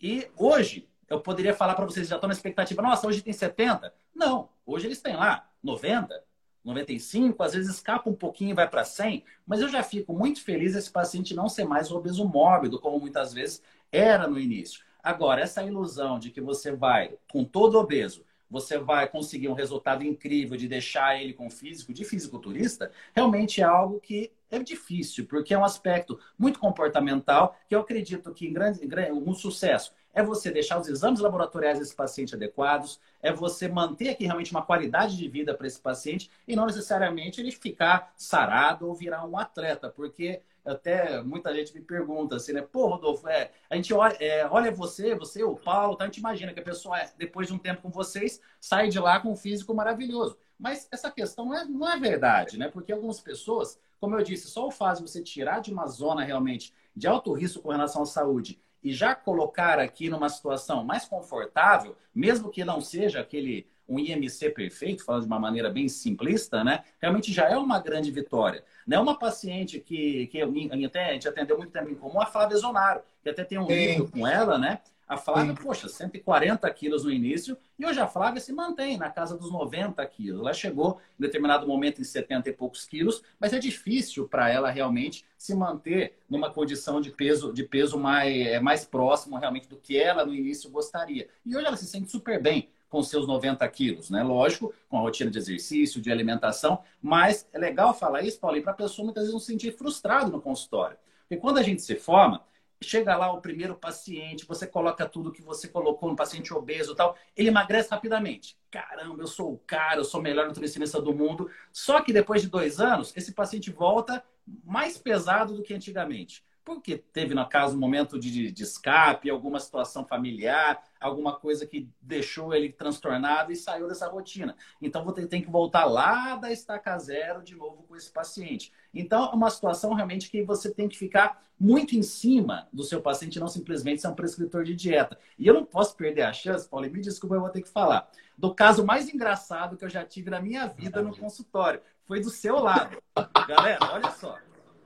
[0.00, 3.94] E hoje, eu poderia falar para vocês, já estão na expectativa, nossa, hoje tem 70?
[4.14, 6.22] Não, hoje eles têm lá 90,
[6.64, 10.42] 95, às vezes escapa um pouquinho e vai para 100, mas eu já fico muito
[10.42, 13.62] feliz esse paciente não ser mais obeso mórbido, como muitas vezes
[13.92, 14.84] era no início.
[15.06, 20.02] Agora, essa ilusão de que você vai, com todo obeso, você vai conseguir um resultado
[20.02, 25.54] incrível de deixar ele com físico de fisiculturista, realmente é algo que é difícil, porque
[25.54, 28.80] é um aspecto muito comportamental que eu acredito que em grande,
[29.12, 34.24] um sucesso é você deixar os exames laboratoriais desse paciente adequados, é você manter aqui
[34.24, 38.94] realmente uma qualidade de vida para esse paciente e não necessariamente ele ficar sarado ou
[38.94, 42.60] virar um atleta, porque até muita gente me pergunta assim, né?
[42.60, 46.04] Pô, Rodolfo, é, a gente olha, é, olha você, você, o Paulo, tá?
[46.04, 48.98] a gente imagina que a pessoa, é, depois de um tempo com vocês, sai de
[48.98, 50.36] lá com um físico maravilhoso.
[50.58, 52.68] Mas essa questão não é, não é verdade, né?
[52.68, 56.24] Porque algumas pessoas, como eu disse, só o fato de você tirar de uma zona
[56.24, 61.04] realmente de alto risco com relação à saúde e já colocar aqui numa situação mais
[61.04, 66.64] confortável, mesmo que não seja aquele um IMC perfeito, falando de uma maneira bem simplista,
[66.64, 66.84] né?
[67.00, 68.64] Realmente já é uma grande vitória.
[68.86, 70.52] Não é uma paciente que, que eu,
[70.86, 73.66] até, a gente atendeu muito tempo em comum, a Flávia Zonaro, que até tem um
[73.66, 73.74] Sim.
[73.74, 74.80] livro com ela, né?
[75.08, 75.62] A Flávia, Sim.
[75.62, 80.04] poxa, 140 quilos no início, e hoje a Flávia se mantém na casa dos 90
[80.06, 80.40] quilos.
[80.40, 84.68] Ela chegou em determinado momento em 70 e poucos quilos, mas é difícil para ela
[84.68, 89.76] realmente se manter numa condição de peso, de peso mais, é, mais próximo realmente do
[89.76, 91.28] que ela no início gostaria.
[91.44, 94.22] E hoje ela se sente super bem com seus 90 quilos, né?
[94.22, 98.72] Lógico, com a rotina de exercício, de alimentação, mas é legal falar isso, Paulinho, para
[98.72, 100.96] a pessoa muitas vezes não se sentir frustrado no consultório.
[101.28, 102.42] Porque quando a gente se forma,
[102.82, 106.96] chega lá o primeiro paciente, você coloca tudo que você colocou no paciente obeso e
[106.96, 108.56] tal, ele emagrece rapidamente.
[108.70, 111.50] Caramba, eu sou o cara, eu sou o melhor nutricionista do mundo.
[111.70, 114.24] Só que depois de dois anos, esse paciente volta
[114.64, 119.60] mais pesado do que antigamente porque teve, no caso, um momento de, de escape, alguma
[119.60, 124.56] situação familiar, alguma coisa que deixou ele transtornado e saiu dessa rotina.
[124.80, 128.72] Então, você tem que voltar lá da estaca zero de novo com esse paciente.
[128.92, 133.00] Então, é uma situação realmente que você tem que ficar muito em cima do seu
[133.00, 135.18] paciente, não simplesmente ser um prescritor de dieta.
[135.38, 138.10] E eu não posso perder a chance, Paulo, me desculpa, eu vou ter que falar,
[138.36, 141.80] do caso mais engraçado que eu já tive na minha vida no consultório.
[142.04, 143.02] Foi do seu lado.
[143.48, 144.38] Galera, olha só.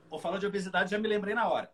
[0.09, 1.71] Vou falar de obesidade, já me lembrei na hora.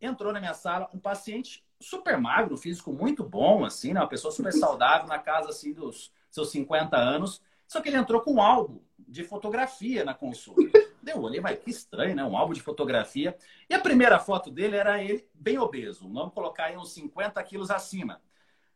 [0.00, 4.00] Entrou na minha sala um paciente super magro, físico muito bom, assim, né?
[4.00, 7.42] Uma pessoa super saudável, na casa, assim, dos seus 50 anos.
[7.66, 10.78] Só que ele entrou com um álbum de fotografia na consulta.
[11.02, 12.22] Deu, olhei, mas que estranho, né?
[12.22, 13.36] Um álbum de fotografia.
[13.68, 16.08] E a primeira foto dele era ele bem obeso.
[16.08, 18.20] Vamos colocar aí uns 50 quilos acima.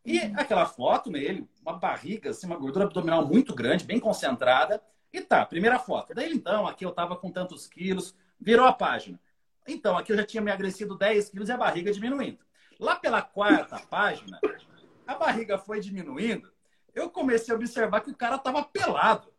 [0.04, 4.82] E aquela foto nele, uma barriga, assim, uma gordura abdominal muito grande, bem concentrada.
[5.12, 6.14] E tá, primeira foto.
[6.14, 9.18] Daí então, aqui eu tava com tantos quilos, virou a página.
[9.66, 12.38] Então, aqui eu já tinha me agressido 10 quilos e a barriga diminuindo.
[12.78, 14.40] Lá pela quarta página,
[15.06, 16.52] a barriga foi diminuindo.
[16.94, 19.32] Eu comecei a observar que o cara tava pelado.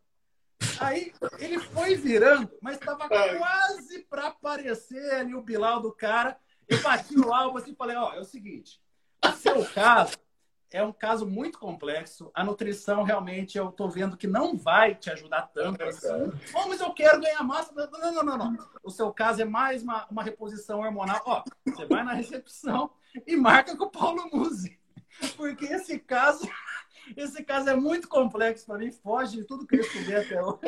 [0.79, 6.37] Aí ele foi virando, mas estava quase para aparecer ali o Bilal do cara.
[6.67, 8.81] Eu bati no álbum assim e falei: Ó, é o seguinte,
[9.23, 10.17] o seu caso
[10.75, 12.29] é um caso muito complexo.
[12.33, 16.31] A nutrição realmente eu tô vendo que não vai te ajudar tanto assim.
[16.53, 17.71] Oh, mas eu quero ganhar massa.
[17.73, 18.57] Não, não, não, não.
[18.83, 21.21] O seu caso é mais uma, uma reposição hormonal.
[21.25, 22.91] Ó, você vai na recepção
[23.25, 24.77] e marca com o Paulo Musi.
[25.37, 26.45] Porque esse caso
[27.15, 30.59] esse caso é muito complexo para mim, foge de tudo que eu estudei até hoje.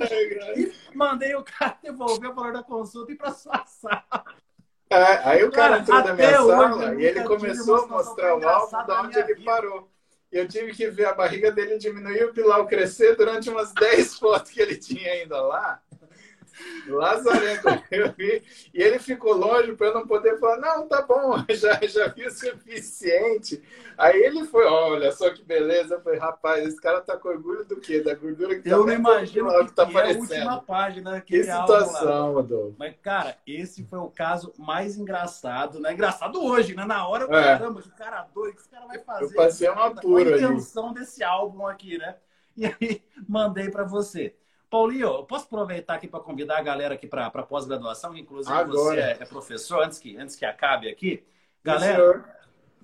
[0.56, 4.24] e mandei o cara devolver o valor da consulta e para sua sala.
[4.90, 8.48] É, aí o cara, cara entrou na minha sala e ele começou a mostrar o
[8.48, 9.52] álbum de onde ele vida.
[9.52, 9.97] parou.
[10.32, 14.16] Eu tive que ver a barriga dele diminuir e o pilau crescer durante umas 10
[14.16, 15.82] fotos que ele tinha ainda lá.
[16.88, 18.44] Lazarento, eu vi.
[18.74, 22.26] E ele ficou longe para eu não poder falar, não, tá bom, já, já vi
[22.26, 23.62] o suficiente.
[23.98, 25.96] Aí ele foi, olha só que beleza.
[25.96, 28.02] Eu falei, rapaz, esse cara tá com orgulho do quê?
[28.02, 31.22] Da gordura que eu tá não imagino que, que tá que é a última página
[31.22, 32.76] Que situação, Adolfo.
[32.78, 35.94] Mas, cara, esse foi o caso mais engraçado, né?
[35.94, 36.86] Engraçado hoje, né?
[36.86, 37.44] Na hora, eu, é.
[37.44, 39.26] caramba, que cara doido, que esse cara vai fazer?
[39.26, 41.00] Eu passei uma pura a intenção ali.
[41.00, 42.16] desse álbum aqui, né?
[42.56, 44.36] E aí, mandei para você.
[44.70, 49.16] Paulinho, eu posso aproveitar aqui para convidar a galera aqui para pós-graduação, inclusive Agora.
[49.16, 51.24] você é, professor, antes que, antes que acabe aqui.
[51.64, 52.26] Galera,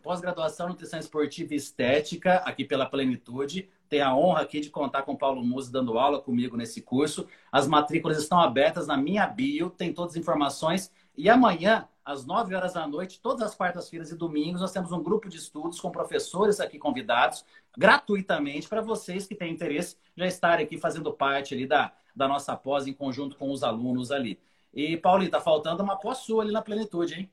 [0.02, 3.70] pós-graduação Nutrição Esportiva e Estética, aqui pela Plenitude.
[3.90, 7.28] Tenho a honra aqui de contar com o Paulo Musi dando aula comigo nesse curso.
[7.52, 10.92] As matrículas estão abertas na minha bio, tem todas as informações.
[11.16, 15.01] E amanhã, às 9 horas da noite, todas as quartas-feiras e domingos, nós temos um
[15.01, 17.45] grupo de estudos com professores aqui convidados,
[17.78, 22.56] gratuitamente, para vocês que têm interesse já estarem aqui fazendo parte ali da, da nossa
[22.56, 24.39] pós em conjunto com os alunos ali.
[24.74, 27.32] E, Paulinho, tá faltando uma pós sua ali na plenitude, hein?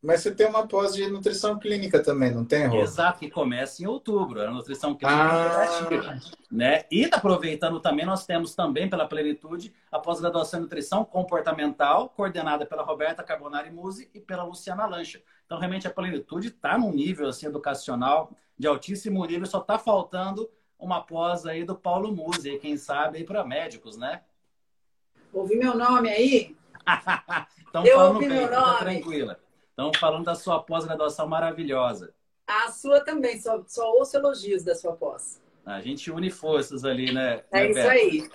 [0.00, 2.80] Mas você tem uma pós de nutrição clínica também, não tem, Rô?
[2.80, 6.20] Exato, que começa em outubro, a nutrição clínica ah.
[6.50, 6.84] né?
[6.88, 12.84] E aproveitando também, nós temos também pela Plenitude a pós-graduação em nutrição comportamental, coordenada pela
[12.84, 15.20] Roberta Carbonari Musi e pela Luciana Lancha.
[15.44, 20.48] Então, realmente, a Plenitude está num nível assim, educacional de altíssimo nível, só está faltando
[20.78, 24.22] uma pós aí do Paulo Musi, quem sabe aí para médicos, né?
[25.32, 26.56] Ouvi meu nome aí?
[27.68, 28.78] então, Eu ouvi bem, meu nome.
[28.78, 29.40] tranquila.
[29.78, 32.12] Estão falando da sua pós-graduação maravilhosa.
[32.44, 35.40] A sua também, só, só ouço elogios da sua pós.
[35.64, 37.44] A gente une forças ali, né?
[37.52, 37.88] É né, isso Beto?
[37.88, 38.30] aí.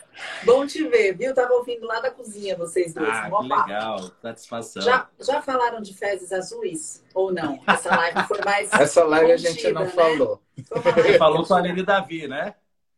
[0.45, 1.33] Bom te ver, viu?
[1.33, 3.09] Tava ouvindo lá da cozinha vocês dois.
[3.09, 4.11] Ah, que legal.
[4.21, 4.81] Satisfação.
[4.83, 7.03] Já, já falaram de fezes azuis?
[7.13, 7.61] Ou não?
[7.67, 8.71] Essa live foi mais.
[8.71, 9.89] Essa live contida, a gente não né?
[9.89, 10.41] falou.
[10.55, 12.55] Você falou com a Aline Davi, né?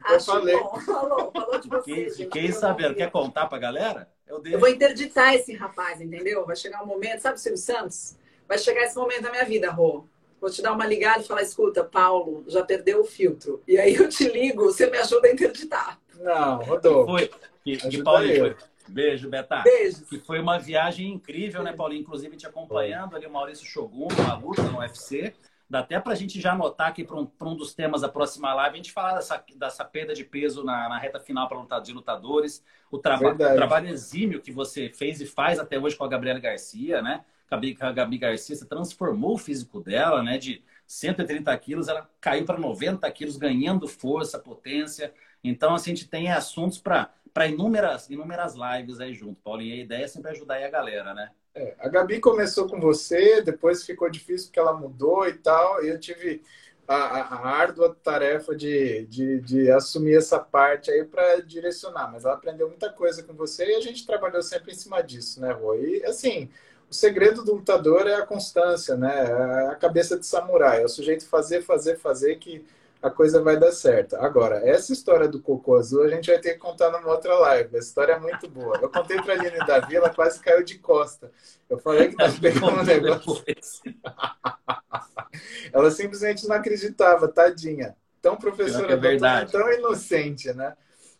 [0.07, 0.55] Eu falei.
[0.55, 0.79] Bom.
[0.81, 2.15] Falou, falou de vocês.
[2.15, 2.93] Fiquei sabendo.
[2.93, 4.07] Quer contar pra galera?
[4.27, 6.45] Eu, eu vou interditar esse rapaz, entendeu?
[6.45, 8.15] Vai chegar um momento, sabe o Silvio Santos?
[8.47, 10.05] Vai chegar esse momento da minha vida, Rô.
[10.39, 13.63] Vou te dar uma ligada e falar, escuta, Paulo, já perdeu o filtro.
[13.67, 15.99] E aí eu te ligo, você me ajuda a interditar.
[16.19, 17.11] Não, Rodolfo.
[17.11, 17.31] Foi.
[17.63, 18.55] Que, que Paulinho, foi.
[18.87, 19.63] Beijo, Betá.
[19.63, 20.05] Beijo.
[20.05, 22.01] Que foi uma viagem incrível, né, Paulinho?
[22.01, 25.33] Inclusive te acompanhando ali, o Maurício Shogun, uma luta no UFC.
[25.67, 28.53] Dá até para a gente já anotar aqui para um, um, dos temas da próxima
[28.53, 31.91] live, a gente falar dessa, dessa perda de peso na, na reta final para de
[31.91, 36.07] lutadores, o, traba o trabalho exímio que você fez e faz até hoje com a
[36.07, 37.25] Gabriela Garcia, né?
[37.49, 40.37] A Gabi Garcia, você transformou o físico dela, né?
[40.37, 45.13] De 130 quilos, ela caiu para 90 quilos, ganhando força, potência.
[45.43, 49.75] Então, assim, a gente tem assuntos para inúmeras, inúmeras lives aí junto, Paulinho.
[49.75, 51.31] E a ideia é sempre ajudar aí a galera, né?
[51.53, 55.87] É, a Gabi começou com você, depois ficou difícil porque ela mudou e tal, e
[55.87, 56.41] eu tive
[56.87, 62.35] a, a árdua tarefa de, de, de, assumir essa parte aí para direcionar, mas ela
[62.35, 65.75] aprendeu muita coisa com você e a gente trabalhou sempre em cima disso, né, Rô?
[65.75, 66.49] E assim,
[66.89, 69.25] o segredo do lutador é a constância, né?
[69.25, 70.81] É a cabeça de samurai.
[70.81, 72.65] É o sujeito fazer, fazer, fazer que
[73.01, 74.15] a coisa vai dar certo.
[74.15, 77.75] Agora, essa história do cocô azul a gente vai ter que contar numa outra live.
[77.75, 78.79] A história é muito boa.
[78.81, 81.31] Eu contei pra Aline Davi, ela quase caiu de costa.
[81.69, 83.43] Eu falei que nós pegamos um negócio.
[85.71, 87.95] ela simplesmente não acreditava, tadinha.
[88.21, 90.75] Tão professora, é tão inocente, né?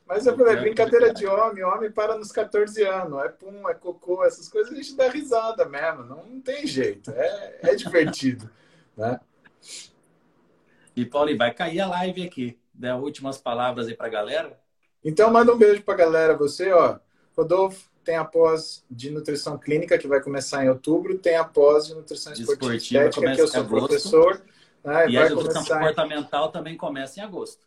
[0.08, 3.74] Mas eu falei, é brincadeira de homem, homem para nos 14 anos, é pum, é
[3.74, 8.50] cocô, essas coisas a gente dá risada mesmo, não, tem jeito, é, é divertido,
[8.96, 9.20] né?
[10.96, 14.60] E Paulinho, vai cair a live aqui, dá últimas palavras aí para a galera.
[15.04, 17.00] Então manda um beijo para a galera, você, ó,
[17.36, 21.88] Rodolfo, tem a pós de nutrição clínica que vai começar em outubro, tem a pós
[21.88, 24.42] de nutrição esportiva, esportiva estética, que eu sou professor.
[24.84, 25.80] Né, e a nutrição começar...
[25.80, 27.66] comportamental também começa em agosto.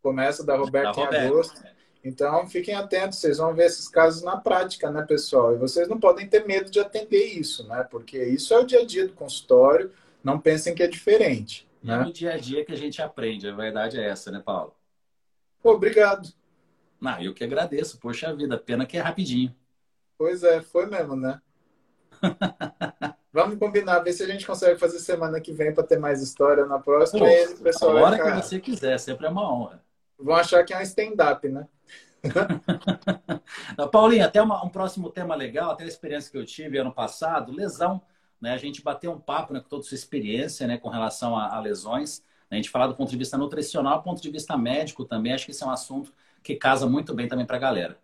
[0.00, 1.24] Começa da Roberta, da Roberta.
[1.24, 1.79] em agosto.
[2.02, 5.54] Então, fiquem atentos, vocês vão ver esses casos na prática, né, pessoal?
[5.54, 7.86] E vocês não podem ter medo de atender isso, né?
[7.90, 9.92] Porque isso é o dia a dia do consultório,
[10.24, 11.68] não pensem que é diferente.
[11.84, 11.94] É né?
[11.94, 14.74] É no dia a dia que a gente aprende, a verdade é essa, né, Paulo?
[15.62, 16.32] Pô, obrigado.
[16.98, 19.54] Não, eu que agradeço, poxa vida, pena que é rapidinho.
[20.16, 21.40] Pois é, foi mesmo, né?
[23.32, 26.66] Vamos combinar, ver se a gente consegue fazer semana que vem para ter mais história
[26.66, 27.20] na próxima.
[27.20, 29.82] Pô, e aí, pessoal, a hora que você quiser, sempre é uma honra.
[30.22, 31.66] Vão achar que é um stand-up, né?
[33.90, 37.52] Paulinho, até uma, um próximo tema legal, até a experiência que eu tive ano passado,
[37.52, 38.02] lesão.
[38.40, 38.52] Né?
[38.52, 41.54] A gente bateu um papo né, com toda a sua experiência né, com relação a,
[41.56, 42.22] a lesões.
[42.50, 42.52] Né?
[42.52, 45.32] A gente falar do ponto de vista nutricional, do ponto de vista médico também.
[45.32, 46.12] Acho que esse é um assunto
[46.42, 47.98] que casa muito bem também para a galera.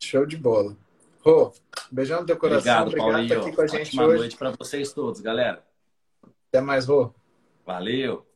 [0.00, 0.76] Show de bola.
[1.20, 1.52] Rô,
[1.90, 2.82] beijão no teu coração.
[2.82, 3.34] Obrigado, Obrigado Paulinho.
[3.34, 4.18] Por aqui com a gente Ótima hoje.
[4.18, 5.62] noite para vocês todos, galera.
[6.48, 7.12] Até mais, Rô.
[7.66, 8.29] Valeu.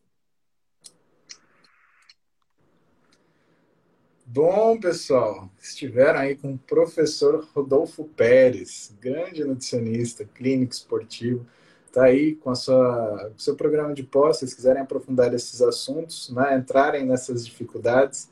[4.35, 11.47] Bom, pessoal, estiveram aí com o professor Rodolfo Pérez, grande nutricionista, clínico esportivo.
[11.87, 16.30] Está aí com a sua seu programa de pós, se vocês quiserem aprofundar esses assuntos,
[16.30, 18.28] né, entrarem nessas dificuldades.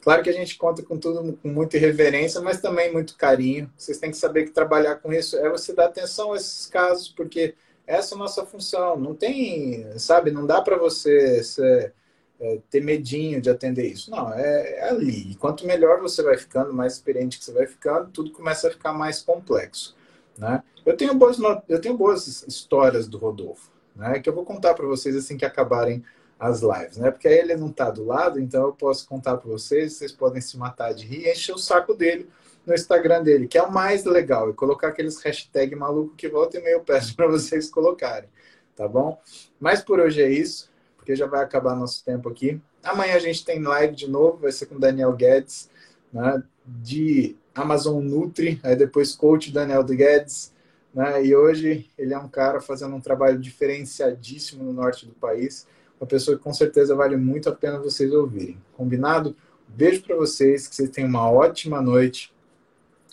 [0.00, 3.68] Claro que a gente conta com tudo com muita irreverência, mas também muito carinho.
[3.76, 7.08] Vocês têm que saber que trabalhar com isso é você dar atenção a esses casos,
[7.08, 7.56] porque
[7.88, 8.96] essa é a nossa função.
[8.96, 11.92] Não tem, sabe, não dá para você ser,
[12.40, 14.10] é, ter medinho de atender isso.
[14.10, 15.32] Não, é, é, ali.
[15.32, 18.70] E quanto melhor você vai ficando, mais experiente que você vai ficando, tudo começa a
[18.70, 19.94] ficar mais complexo.
[20.38, 20.62] Né?
[20.86, 21.38] Eu, tenho boas,
[21.68, 25.44] eu tenho boas histórias do Rodolfo, né, que eu vou contar para vocês assim que
[25.44, 26.02] acabarem
[26.38, 27.10] as lives, né?
[27.10, 30.40] Porque aí ele não está do lado, então eu posso contar para vocês, vocês podem
[30.40, 32.30] se matar de rir e encher o saco dele
[32.64, 36.56] no Instagram dele, que é o mais legal, e colocar aqueles hashtag maluco que volta
[36.56, 38.30] e meio peço para vocês colocarem,
[38.74, 39.20] tá bom?
[39.60, 40.69] Mas por hoje é isso,
[41.10, 42.60] porque já vai acabar nosso tempo aqui.
[42.84, 45.68] Amanhã a gente tem live de novo, vai ser com Daniel Guedes,
[46.12, 46.42] né?
[46.64, 50.52] De Amazon Nutri, aí depois coach Daniel Guedes,
[50.94, 51.24] né?
[51.24, 55.66] E hoje ele é um cara fazendo um trabalho diferenciadíssimo no norte do país
[56.00, 58.56] uma pessoa que com certeza vale muito a pena vocês ouvirem.
[58.72, 59.36] Combinado?
[59.68, 62.32] Beijo para vocês, que vocês tenham uma ótima noite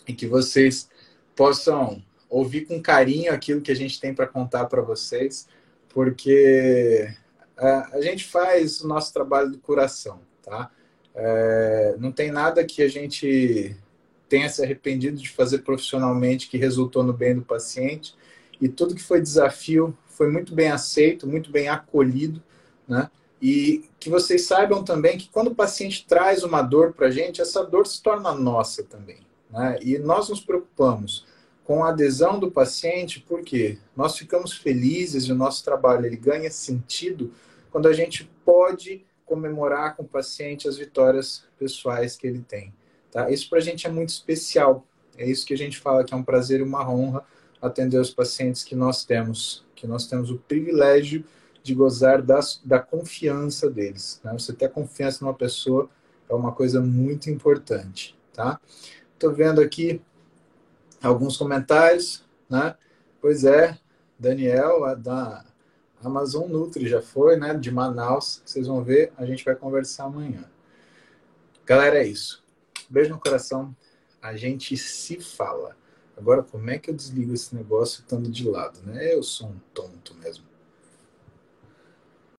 [0.06, 0.88] e que vocês
[1.36, 5.46] possam ouvir com carinho aquilo que a gente tem para contar para vocês,
[5.90, 7.12] porque
[7.66, 10.70] a gente faz o nosso trabalho de curação, tá?
[11.14, 13.74] É, não tem nada que a gente
[14.28, 18.14] tenha se arrependido de fazer profissionalmente que resultou no bem do paciente
[18.60, 22.42] e tudo que foi desafio foi muito bem aceito, muito bem acolhido
[22.88, 23.10] né?
[23.40, 27.40] E que vocês saibam também que quando o paciente traz uma dor para a gente,
[27.40, 29.18] essa dor se torna nossa também.
[29.50, 29.78] Né?
[29.82, 31.24] E nós nos preocupamos
[31.62, 36.50] com a adesão do paciente, porque nós ficamos felizes e o nosso trabalho ele ganha
[36.50, 37.30] sentido
[37.70, 42.72] quando a gente pode comemorar com o paciente as vitórias pessoais que ele tem.
[43.10, 43.30] Tá?
[43.30, 44.86] Isso para a gente é muito especial.
[45.16, 47.24] É isso que a gente fala que é um prazer e uma honra
[47.60, 51.24] atender os pacientes que nós temos, que nós temos o privilégio
[51.62, 54.20] de gozar da, da confiança deles.
[54.24, 54.32] Né?
[54.32, 55.90] Você ter confiança numa pessoa
[56.28, 58.60] é uma coisa muito importante, tá?
[59.14, 60.00] Estou vendo aqui
[61.02, 62.76] alguns comentários, né?
[63.20, 63.78] Pois é,
[64.18, 65.44] Daniel, da
[66.02, 67.54] Amazon Nutri já foi, né?
[67.54, 68.42] De Manaus.
[68.44, 70.44] Vocês vão ver, a gente vai conversar amanhã.
[71.66, 72.42] Galera, é isso.
[72.88, 73.74] Beijo no coração.
[74.22, 75.76] A gente se fala.
[76.16, 79.14] Agora, como é que eu desligo esse negócio estando de lado, né?
[79.14, 80.47] Eu sou um tonto mesmo.